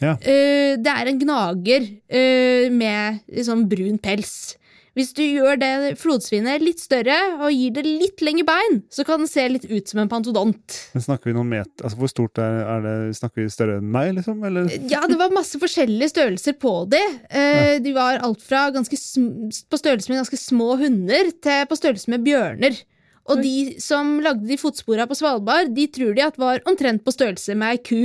Ja. 0.00 0.12
eh, 0.20 0.76
Det 0.76 0.92
er 0.92 1.08
en 1.08 1.18
gnager 1.18 1.86
eh, 2.08 2.68
med 2.70 3.20
liksom 3.32 3.66
brun 3.68 3.98
pels. 3.98 4.56
Hvis 4.96 5.10
du 5.12 5.20
gjør 5.20 5.58
det 5.60 5.70
flodsvinet 6.00 6.62
litt 6.64 6.80
større 6.80 7.16
og 7.36 7.50
gir 7.52 7.74
det 7.76 7.84
litt 7.84 8.22
lengre 8.24 8.46
bein, 8.48 8.78
så 8.88 9.04
kan 9.04 9.20
den 9.20 9.28
se 9.28 9.44
litt 9.52 9.66
ut 9.68 9.92
som 9.92 10.00
en 10.00 10.08
pantodont. 10.08 10.78
Men 10.96 11.04
snakker 11.04 11.28
vi 11.28 11.36
noen 11.36 11.50
meter 11.52 11.84
altså 11.84 12.00
Hvor 12.00 12.12
stort 12.12 12.40
er, 12.40 12.62
er 12.64 12.86
det? 12.86 12.94
Snakker 13.18 13.44
vi 13.44 13.52
større 13.52 13.76
enn 13.82 13.92
meg, 13.92 14.14
liksom? 14.16 14.40
Eller? 14.48 14.72
Ja, 14.88 15.02
det 15.04 15.20
var 15.20 15.36
masse 15.36 15.60
forskjellige 15.60 16.14
størrelser 16.14 16.56
på 16.56 16.74
de. 16.88 17.02
Eh, 17.28 17.76
de 17.84 17.92
var 17.96 18.22
alt 18.24 18.40
fra 18.40 18.70
ganske 18.72 18.96
på 18.96 19.80
størrelse 19.82 20.12
med 20.12 20.22
ganske 20.24 20.40
små 20.40 20.72
hunder 20.80 21.32
til 21.44 21.68
på 21.68 21.78
størrelse 21.78 22.16
med 22.16 22.24
bjørner. 22.24 22.80
Og 23.26 23.42
de 23.42 23.74
som 23.82 24.20
lagde 24.22 24.46
de 24.46 24.58
fotspora 24.60 25.04
på 25.10 25.16
Svalbard, 25.18 25.72
de 25.74 25.88
tror 25.92 26.14
de 26.14 26.24
at 26.24 26.38
var 26.38 26.62
omtrent 26.70 27.02
på 27.04 27.14
størrelse 27.14 27.56
med 27.58 27.74
ei 27.74 27.82
ku. 27.82 28.02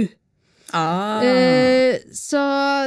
Ah. 0.72 1.22
Uh, 1.24 1.98
så 2.16 2.42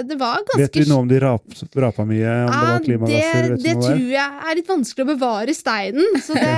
det 0.08 0.16
var 0.20 0.40
ganske 0.40 0.60
Vet 0.62 0.76
du 0.76 0.90
noe 0.90 1.04
om 1.04 1.10
de 1.10 1.20
rap, 1.22 1.44
rapa 1.76 2.06
mye? 2.08 2.32
Om 2.46 2.52
det 2.52 2.70
var 2.70 2.84
klimagasser? 2.86 3.48
det, 3.52 3.60
det 3.64 3.74
tror 3.82 4.06
jeg 4.14 4.48
er 4.48 4.58
litt 4.58 4.70
vanskelig 4.72 5.04
å 5.04 5.10
bevare 5.12 5.56
steinen. 5.56 6.18
Så 6.24 6.38
det, 6.38 6.54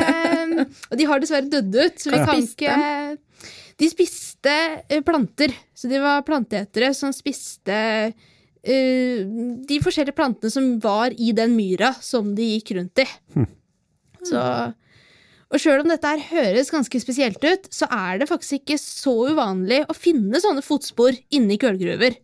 og 0.90 1.00
de 1.00 1.08
har 1.10 1.22
dessverre 1.22 1.50
dødd 1.50 1.74
ut, 1.74 1.98
så 2.02 2.12
vi 2.12 2.22
ja. 2.22 2.28
kan 2.30 2.46
ikke 2.46 2.78
De 3.82 3.90
spiste 3.92 4.56
eh, 4.86 5.02
planter. 5.04 5.54
Så 5.76 5.90
de 5.90 6.00
var 6.00 6.24
planteetere 6.26 6.92
som 6.96 7.12
spiste 7.14 7.82
uh, 8.08 9.20
de 9.66 9.82
forskjellige 9.82 10.16
plantene 10.16 10.52
som 10.52 10.72
var 10.82 11.12
i 11.12 11.34
den 11.36 11.54
myra 11.58 11.92
som 12.00 12.34
de 12.38 12.54
gikk 12.54 12.76
rundt 12.78 13.04
i. 13.04 13.08
Så 14.26 14.40
og 15.46 15.62
sjøl 15.62 15.84
om 15.84 15.90
dette 15.90 16.10
her 16.10 16.22
høres 16.30 16.72
ganske 16.74 17.00
spesielt 17.00 17.42
ut, 17.44 17.68
så 17.70 17.86
er 17.92 18.20
det 18.20 18.30
faktisk 18.30 18.60
ikke 18.60 18.78
så 18.82 19.14
uvanlig 19.30 19.84
å 19.86 19.94
finne 19.94 20.40
sånne 20.42 20.64
fotspor 20.64 21.14
inni 21.34 21.58
kullgruver. 21.62 22.18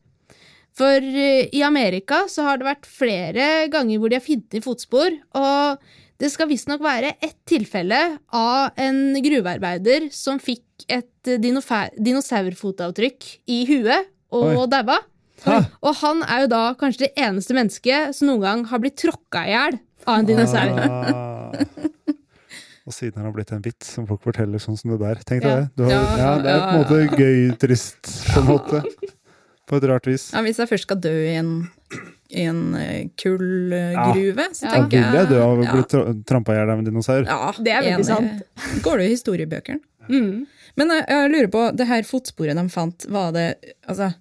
For 0.76 0.98
eh, 1.04 1.50
i 1.52 1.62
Amerika 1.62 2.24
så 2.32 2.46
har 2.48 2.58
det 2.58 2.66
vært 2.70 2.88
flere 2.88 3.68
ganger 3.72 4.00
hvor 4.00 4.10
de 4.10 4.18
har 4.18 4.24
funnet 4.24 4.64
fotspor, 4.64 5.18
og 5.38 5.84
det 6.22 6.30
skal 6.32 6.48
visstnok 6.50 6.82
være 6.82 7.16
ett 7.22 7.38
tilfelle 7.50 8.00
av 8.34 8.78
en 8.80 9.14
gruvearbeider 9.22 10.08
som 10.14 10.42
fikk 10.42 10.86
et 10.88 11.30
eh, 11.30 11.38
dinosaurfotavtrykk 11.38 13.30
i 13.52 13.62
huet 13.70 14.10
og 14.32 14.66
daua. 14.72 14.98
Og 15.82 15.96
han 15.98 16.22
er 16.26 16.44
jo 16.44 16.52
da 16.52 16.64
kanskje 16.78 17.06
det 17.06 17.14
eneste 17.20 17.54
mennesket 17.56 18.14
som 18.16 18.30
noen 18.30 18.44
gang 18.46 18.68
har 18.70 18.82
blitt 18.82 19.00
tråkka 19.02 19.46
i 19.46 19.54
hjel 19.54 19.80
av 20.06 20.14
en 20.18 20.30
dinosaur. 20.30 20.78
Ah. 20.78 21.98
Og 22.86 22.92
siden 22.96 23.20
har 23.22 23.28
det 23.30 23.34
blitt 23.36 23.52
en 23.54 23.62
vits 23.62 23.92
som 23.94 24.06
folk 24.08 24.22
forteller 24.24 24.58
sånn 24.62 24.76
som 24.78 24.90
det 24.90 24.98
der. 25.04 25.20
Tenk 25.22 25.42
deg 25.44 25.50
Ja. 25.50 25.56
det. 25.60 25.68
Du 25.76 25.82
har, 25.84 25.90
Ja, 25.92 26.16
ja, 26.18 26.30
det 26.42 26.50
er 26.50 26.62
på 26.62 26.70
en 26.72 26.80
måte 26.82 27.18
gøy, 27.18 27.58
trist, 27.62 28.00
på 28.34 28.40
en 28.40 28.48
måte. 28.48 28.82
På 29.70 29.76
et 29.78 29.84
rart 29.88 30.06
vis. 30.10 30.32
Ja, 30.34 30.42
hvis 30.42 30.58
jeg 30.58 30.68
først 30.68 30.82
skal 30.88 30.98
dø 31.00 31.12
i 31.14 31.36
en, 31.38 31.52
i 32.34 32.42
en 32.50 32.74
eh, 32.74 33.04
kullgruve, 33.16 34.48
så 34.52 34.66
Ja. 34.66 34.72
Da 34.82 34.86
vil 34.90 35.14
jeg 35.20 35.28
dø 35.30 35.38
av 35.42 35.58
å 35.62 35.68
bli 35.72 35.82
tra 35.88 36.02
trampa 36.26 36.52
i 36.52 36.56
hjel 36.58 36.70
av 36.74 36.78
en 36.78 36.84
dinosaur. 36.84 37.24
Ja, 37.24 37.52
Det 37.56 37.72
er 37.72 37.82
veldig 37.86 38.04
sant. 38.08 38.42
Går 38.84 38.98
det 38.98 39.06
jo 39.06 39.10
i 39.10 39.14
historiebøkene? 39.14 39.80
Mm. 40.10 40.46
Men 40.76 40.88
jeg, 40.88 41.04
jeg 41.08 41.30
lurer 41.30 41.50
på, 41.52 41.62
det 41.76 41.86
her 41.86 42.02
fotsporet 42.02 42.56
de 42.58 42.68
fant, 42.68 43.06
var 43.08 43.30
det, 43.32 43.46
altså, 43.86 44.14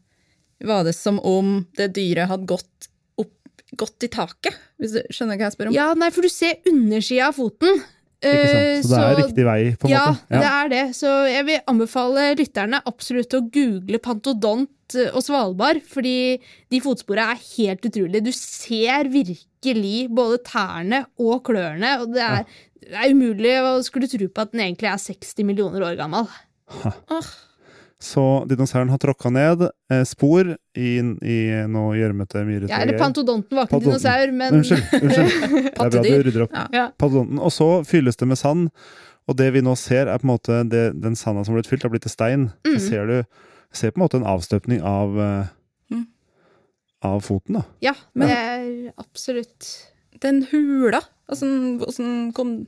var 0.63 0.83
det 0.83 0.93
som 0.95 1.17
om 1.25 1.65
det 1.79 1.93
dyret 1.95 2.27
hadde 2.29 2.45
gått 2.45 2.89
opp, 3.17 3.33
gått 3.75 4.03
i 4.05 4.07
taket? 4.13 4.53
Hvis 4.77 4.93
du 4.93 5.01
skjønner 5.09 5.37
hva 5.39 5.47
jeg 5.49 5.55
spør 5.57 5.71
om? 5.71 5.73
Ja, 5.73 5.93
nei, 5.97 6.11
for 6.11 6.21
du 6.21 6.29
ser 6.29 6.59
undersida 6.69 7.31
av 7.31 7.33
foten. 7.39 7.81
Ikke 8.21 8.31
Eh, 8.31 8.81
sant? 8.81 8.85
Så 8.85 8.93
det 8.93 9.01
er 9.01 9.17
riktig 9.17 9.45
vei, 9.47 9.61
på 9.81 9.87
en 9.89 9.93
ja, 9.95 10.03
måte. 10.13 10.27
det 10.29 10.49
er 10.51 10.69
det. 10.69 10.83
Så 10.97 11.13
jeg 11.25 11.45
vil 11.47 11.63
anbefale 11.71 12.27
lytterne 12.37 12.81
absolutt 12.85 13.33
å 13.33 13.41
google 13.49 14.01
pantodont 14.03 14.95
eh, 14.95 15.09
og 15.09 15.23
Svalbard, 15.25 15.81
fordi 15.89 16.37
de 16.69 16.81
fotsporene 16.85 17.33
er 17.33 17.45
helt 17.57 17.87
utrolige. 17.89 18.25
Du 18.29 18.33
ser 18.35 19.09
virkelig 19.09 20.07
både 20.13 20.41
tærne 20.45 21.05
og 21.17 21.41
klørne, 21.49 21.95
og 22.03 22.13
det 22.13 22.25
er, 22.27 22.45
det 22.85 22.93
er 22.93 23.15
umulig 23.15 23.55
å 23.65 23.77
skulle 23.85 24.09
tro 24.11 24.29
på 24.29 24.45
at 24.45 24.53
den 24.53 24.67
egentlig 24.67 24.91
er 24.93 25.01
60 25.01 25.47
millioner 25.49 25.89
år 25.89 25.97
gammel. 25.97 26.29
Så 28.01 28.21
dinosauren 28.49 28.89
har 28.89 28.97
tråkka 28.97 29.29
ned 29.29 29.61
eh, 29.91 30.03
spor 30.09 30.47
i, 30.73 30.91
i 30.97 31.37
noe 31.69 31.91
gjørmete, 31.99 32.41
myrete 32.47 32.71
Ja, 32.73 32.79
eller 32.81 32.97
pantodonten 32.97 33.53
var 33.59 33.67
ikke 33.69 33.77
en 33.77 33.83
dinosaur, 33.85 34.31
men 34.33 34.57
Unnskyld. 34.57 34.87
unnskyld. 35.03 35.29
Det 35.51 35.85
er 35.85 35.89
bra 35.93 36.01
du 36.01 36.23
rydder 36.25 36.45
opp. 36.47 36.55
Ja. 36.57 36.65
Ja. 36.73 36.87
Og 37.45 37.51
så 37.53 37.67
fylles 37.85 38.17
det 38.17 38.27
med 38.31 38.39
sand, 38.41 38.71
og 39.29 39.37
det 39.37 39.51
vi 39.53 39.61
nå 39.61 39.75
ser, 39.77 40.09
er 40.09 40.17
på 40.17 40.25
en 40.25 40.31
måte 40.33 40.57
det, 40.71 40.81
den 40.99 41.13
sanda 41.15 41.43
som 41.45 41.53
har 41.53 41.61
blitt 41.61 41.69
fylt, 41.69 41.85
har 41.85 41.93
blitt 41.93 42.07
til 42.07 42.15
stein. 42.15 42.49
Så 42.65 42.73
Mhm. 42.73 42.79
ser 42.89 43.05
du 43.05 43.17
ser 43.71 43.91
på 43.93 44.01
en 44.01 44.07
måte 44.07 44.17
en 44.17 44.25
avstøpning 44.27 44.81
av 44.81 45.19
eh, 45.21 45.45
Mm. 45.93 46.05
av 47.03 47.21
foten, 47.21 47.53
da. 47.59 47.63
ja, 47.81 47.93
Men- 48.15 48.27
det 48.27 48.37
er 48.37 48.93
absolutt 48.97 49.87
Den 50.21 50.41
hula, 50.51 51.01
åssen 51.29 51.79
altså, 51.79 52.33
kom 52.33 52.67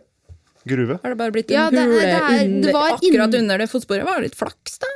Gruve. 0.66 0.96
Har 1.04 1.10
det 1.12 1.18
bare 1.18 1.32
blitt 1.36 1.52
en 1.52 1.58
Ja, 1.58 1.70
det 1.70 1.82
hule 1.84 2.00
det 2.00 2.14
er- 2.14 2.46
under, 2.46 2.62
det 2.68 2.74
var 2.74 2.92
akkurat 2.94 3.34
inn- 3.34 3.40
under 3.42 3.58
det 3.58 3.68
fotsporet? 3.70 4.06
Var 4.06 4.16
det 4.22 4.30
litt 4.30 4.38
flaks, 4.40 4.78
da? 4.80 4.88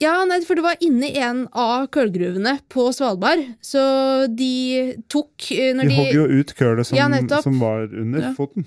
Ja, 0.00 0.24
nei, 0.28 0.40
for 0.46 0.58
det 0.58 0.64
var 0.64 0.76
inne 0.84 1.08
i 1.08 1.18
en 1.22 1.44
av 1.56 1.86
kullgruvene 1.94 2.56
på 2.72 2.88
Svalbard, 2.94 3.42
så 3.64 3.82
de 4.32 4.94
tok 5.12 5.50
eh, 5.54 5.72
når 5.76 5.88
De 5.88 5.92
de, 5.92 5.98
hogger 6.00 6.18
jo 6.20 6.40
ut 6.40 6.54
kølet 6.58 6.86
som, 6.88 6.96
Ja, 6.98 7.40
som 7.42 7.60
var 7.60 7.86
under 7.92 8.20
Ja. 8.20 8.32
foten. 8.36 8.66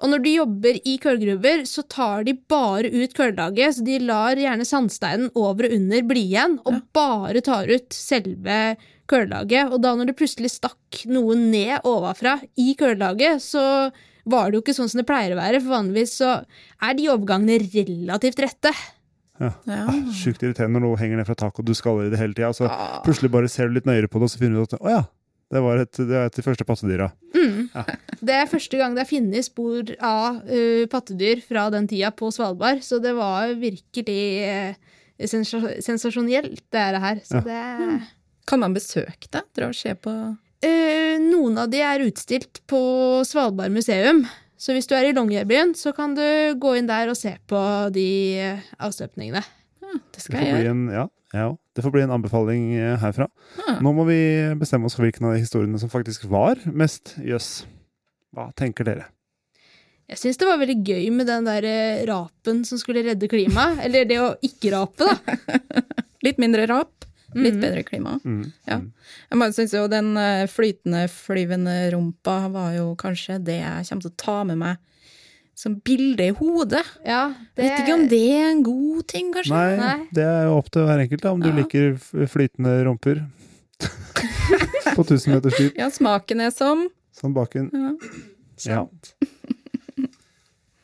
Og 0.00 0.10
når 0.12 0.22
de 0.24 0.34
jobber 0.36 0.80
i 0.84 0.98
kullgruver, 0.98 1.64
så 1.66 1.82
tar 1.88 2.24
de 2.24 2.34
bare 2.48 2.90
ut 2.92 3.14
kullaget, 3.14 3.74
så 3.78 3.84
de 3.84 3.98
lar 3.98 4.36
gjerne 4.36 4.66
sandsteinen 4.68 5.30
over 5.34 5.66
og 5.68 5.72
under 5.78 6.02
bli 6.02 6.26
igjen, 6.32 6.58
og 6.64 6.72
Ja. 6.74 6.80
bare 6.94 7.40
tar 7.40 7.66
ut 7.68 7.88
selve 7.90 8.76
kullaget. 9.08 9.72
Og 9.72 9.80
da 9.82 9.94
når 9.96 10.06
det 10.12 10.16
plutselig 10.16 10.50
stakk 10.50 11.04
noe 11.06 11.34
ned 11.34 11.80
ovenfra 11.84 12.40
i 12.56 12.74
kullaget, 12.78 13.40
så 13.40 13.90
var 14.28 14.50
det 14.50 14.58
jo 14.58 14.62
ikke 14.62 14.76
sånn 14.76 14.90
som 14.90 14.98
det 15.00 15.06
pleier 15.08 15.32
å 15.32 15.40
være, 15.40 15.60
for 15.62 15.72
vanligvis 15.80 16.12
så 16.20 16.44
er 16.82 16.94
de 16.94 17.08
overgangene 17.08 17.56
relativt 17.72 18.38
rette. 18.44 18.72
Ja. 19.40 19.52
Ah, 19.68 19.92
Sjukt 20.12 20.42
irriterende 20.42 20.78
når 20.80 20.84
noe 20.88 20.98
henger 20.98 21.16
ned 21.20 21.26
fra 21.28 21.34
taket, 21.38 21.60
og 21.62 21.68
du 21.68 21.74
skaller 21.78 22.08
i 22.08 22.10
det 22.10 22.18
hele 22.18 22.34
tida. 22.34 22.50
Så 22.56 22.66
Ah. 22.68 22.98
plutselig 23.04 23.30
bare 23.30 23.48
ser 23.48 23.68
du 23.68 23.74
litt 23.78 23.86
nøyere 23.86 24.08
på 24.10 24.18
det, 24.18 24.28
og 24.28 24.30
så 24.34 24.38
finner 24.40 24.58
du 24.58 24.62
ut 24.66 24.74
at 24.74 24.80
å 24.82 24.90
ja, 24.90 25.04
det 25.50 25.62
var 25.64 25.78
et, 25.78 25.92
det 25.96 26.10
et 26.10 26.32
av 26.32 26.36
de 26.36 26.42
første 26.44 26.64
pattedyra. 26.68 27.06
Mm. 27.34 27.70
Ja. 27.74 27.84
Det 28.20 28.34
er 28.34 28.46
første 28.50 28.76
gang 28.80 28.94
det 28.96 29.04
er 29.06 29.08
funnet 29.12 29.44
spor 29.46 29.92
av 30.04 30.42
uh, 30.44 30.84
pattedyr 30.92 31.40
fra 31.46 31.68
den 31.70 31.86
tida 31.88 32.10
på 32.10 32.28
Svalbard, 32.34 32.82
så 32.84 32.98
det 33.00 33.14
var 33.16 33.54
virkelig 33.56 34.20
uh, 34.44 34.74
sens 35.24 35.54
sensasjonelt, 35.86 36.60
det 36.70 36.82
er 36.82 36.92
det 36.98 37.00
her. 37.06 37.22
Så 37.24 37.40
Ja. 37.40 37.46
det 37.46 38.02
Kan 38.48 38.60
man 38.60 38.74
besøke 38.74 39.28
det? 39.30 39.42
Dra 39.56 39.68
og 39.68 39.74
se 39.76 39.94
på 39.94 40.10
uh, 40.10 41.16
Noen 41.20 41.58
av 41.58 41.70
de 41.70 41.80
er 41.84 42.00
utstilt 42.06 42.60
på 42.66 43.22
Svalbard 43.28 43.70
museum. 43.70 44.26
Så 44.58 44.74
hvis 44.74 44.88
du 44.90 44.96
er 44.98 45.06
i 45.06 45.12
Longyearbyen, 45.14 45.74
så 45.78 45.92
kan 45.94 46.16
du 46.18 46.24
gå 46.58 46.72
inn 46.78 46.88
der 46.90 47.12
og 47.12 47.16
se 47.18 47.36
på 47.48 47.60
de 47.94 48.06
eh, 48.42 48.64
avstøpningene. 48.82 49.42
ja, 49.84 49.98
Det 50.14 50.24
skal 50.24 50.40
det 50.40 50.48
jeg 50.48 50.64
gjøre. 50.64 50.72
en, 50.74 50.80
ja, 50.96 51.04
ja, 51.36 51.46
det 51.76 51.84
får 51.84 51.94
bli 51.94 52.02
en 52.02 52.14
anbefaling 52.16 52.64
eh, 52.74 52.96
herfra. 52.98 53.28
Ja. 53.60 53.76
Nå 53.84 53.92
må 53.94 54.06
vi 54.08 54.18
bestemme 54.58 54.90
oss 54.90 54.98
for 54.98 55.06
hvilken 55.06 55.28
av 55.28 55.36
de 55.36 55.44
historiene 55.44 55.78
som 55.78 55.92
faktisk 55.92 56.26
var 56.32 56.58
mest 56.74 57.14
jøss. 57.22 57.62
Hva 58.34 58.48
tenker 58.58 58.84
dere? 58.88 59.06
Jeg 60.08 60.18
syns 60.22 60.38
det 60.40 60.46
var 60.48 60.58
veldig 60.60 60.78
gøy 60.88 61.06
med 61.12 61.28
den 61.28 61.46
der 61.46 61.64
eh, 61.68 62.02
rapen 62.08 62.64
som 62.66 62.80
skulle 62.80 63.04
redde 63.06 63.28
klimaet. 63.30 63.78
Eller 63.86 64.08
det 64.08 64.18
å 64.24 64.32
ikke 64.42 64.72
rape, 64.74 65.06
da. 65.06 65.38
Litt 66.26 66.40
mindre 66.42 66.64
rap, 66.66 66.97
litt 67.34 67.54
Mhm. 67.54 67.60
bedre 67.60 67.82
klima. 67.84 68.18
Mm. 68.24 68.52
Ja. 68.66 68.78
Mm. 68.78 68.92
Jeg 69.30 69.38
bare 69.40 69.52
synes 69.52 69.72
jo 69.76 69.86
den 69.88 70.16
eh, 70.16 70.46
flytende, 70.46 71.08
flyvende 71.12 71.90
rumpa 71.92 72.50
var 72.52 72.72
jo 72.76 72.94
kanskje 72.96 73.38
det 73.44 73.58
jeg 73.60 73.86
kommer 73.88 74.02
til 74.02 74.10
å 74.10 74.16
ta 74.16 74.44
med 74.44 74.58
meg 74.58 74.76
som 75.58 75.74
bilde 75.82 76.22
i 76.28 76.30
hodet. 76.38 76.84
Ja, 77.04 77.34
det, 77.56 77.64
Vet 77.64 77.80
ikke 77.82 77.94
om 77.94 78.06
det 78.08 78.22
er 78.32 78.50
en 78.52 78.62
god 78.62 79.06
ting, 79.08 79.32
kanskje? 79.34 79.50
Nei, 79.50 79.76
Nei. 79.76 80.06
det 80.14 80.22
er 80.24 80.44
jo 80.46 80.56
opp 80.58 80.70
til 80.70 80.82
hver 80.86 81.00
enkelt, 81.02 81.20
da, 81.20 81.32
om 81.32 81.40
du 81.42 81.50
liker 81.52 81.96
flytende 82.30 82.84
rumper. 82.86 83.24
På 84.94 85.02
1000 85.04 85.34
meters 85.34 85.58
dyp, 85.58 85.76
Ja, 85.78 85.88
smaken 85.90 86.40
er 86.40 86.50
som 86.54 86.88
som 87.12 87.34
baken. 87.34 87.70
ja. 87.74 87.92
Ja. 88.64 88.86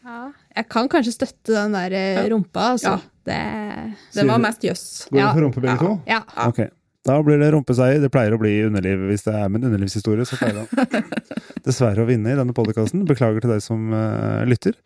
Ja. 0.04 0.32
Jeg 0.54 0.68
kan 0.68 0.88
kanskje 0.92 1.14
støtte 1.16 1.54
den 1.54 1.72
der 1.72 1.94
eh, 1.96 2.28
rumpa, 2.30 2.72
altså. 2.74 2.98
Ja. 2.98 3.10
Det 3.24 3.83
Den 4.16 4.32
var 4.32 4.40
mest 4.42 4.64
jøss. 4.64 4.86
Går 5.10 5.20
det 5.20 5.28
for 5.28 5.46
rumpe, 5.46 5.62
begge 5.64 5.78
to? 5.82 5.92
Ja. 6.10 6.22
Ok. 6.46 6.66
Da 7.04 7.18
blir 7.20 7.40
det 7.40 7.50
rumpeseier. 7.52 8.00
Det 8.00 8.08
pleier 8.12 8.32
å 8.32 8.40
bli 8.40 8.54
underliv 8.64 9.02
hvis 9.10 9.26
det 9.26 9.34
er 9.36 9.50
med 9.52 9.60
en 9.60 9.70
underlivshistorie. 9.70 10.24
Så 10.28 10.38
pleier 10.40 10.62
det 10.62 11.02
dessverre 11.66 12.04
å 12.04 12.08
vinne 12.08 12.32
i 12.32 12.38
denne 12.38 12.56
podkasten. 12.56 13.04
Beklager 13.08 13.44
til 13.44 13.52
deg 13.52 13.64
som 13.64 13.90
uh, 13.92 14.40
lytter. 14.48 14.78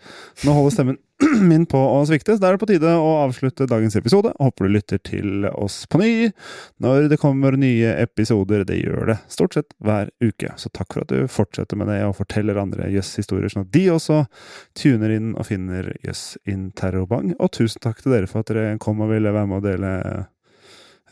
Nå 0.42 0.56
holder 0.56 0.74
stemmen 0.74 0.98
min 1.50 1.66
på 1.68 1.78
å 1.78 2.00
svikte, 2.08 2.36
så 2.36 2.42
da 2.42 2.50
er 2.50 2.56
det 2.56 2.62
på 2.62 2.68
tide 2.70 2.92
å 2.98 3.10
avslutte 3.24 3.66
dagens 3.68 3.96
episode. 3.98 4.32
Håper 4.38 4.66
du 4.66 4.74
lytter 4.74 5.00
til 5.04 5.46
oss 5.50 5.80
på 5.90 6.00
ny 6.00 6.10
når 6.82 7.08
det 7.12 7.20
kommer 7.20 7.56
nye 7.58 7.94
episoder. 8.02 8.64
Det 8.68 8.78
gjør 8.80 9.12
det 9.12 9.18
stort 9.32 9.58
sett 9.58 9.76
hver 9.84 10.12
uke. 10.24 10.52
Så 10.60 10.72
takk 10.74 10.94
for 10.94 11.04
at 11.04 11.12
du 11.12 11.28
fortsetter 11.32 11.80
med 11.80 11.90
det 11.92 12.00
og 12.06 12.16
forteller 12.20 12.60
andre 12.60 12.90
Jøss-historier, 12.92 13.50
sånn 13.52 13.66
at 13.66 13.74
de 13.74 13.84
også 13.94 14.22
tuner 14.78 15.14
inn 15.16 15.34
og 15.36 15.48
finner 15.50 15.92
Jøss 16.06 16.36
in 16.48 16.70
terrorbang. 16.78 17.34
Og 17.38 17.52
tusen 17.58 17.84
takk 17.84 18.02
til 18.02 18.14
dere 18.16 18.30
for 18.30 18.44
at 18.44 18.52
dere 18.52 18.76
kom 18.82 19.04
og 19.04 19.12
ville 19.12 19.34
være 19.34 19.50
med 19.50 19.60
og 19.60 19.68
dele 19.68 19.94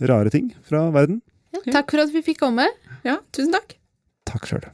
rare 0.06 0.32
ting 0.32 0.52
fra 0.66 0.88
verden. 0.94 1.22
Takk 1.66 1.94
for 1.94 2.04
at 2.04 2.12
vi 2.12 2.24
fikk 2.24 2.42
komme. 2.44 2.68
Ja, 3.06 3.20
tusen 3.32 3.54
takk. 3.56 3.78
Takk 4.28 4.50
sjøl. 4.50 4.68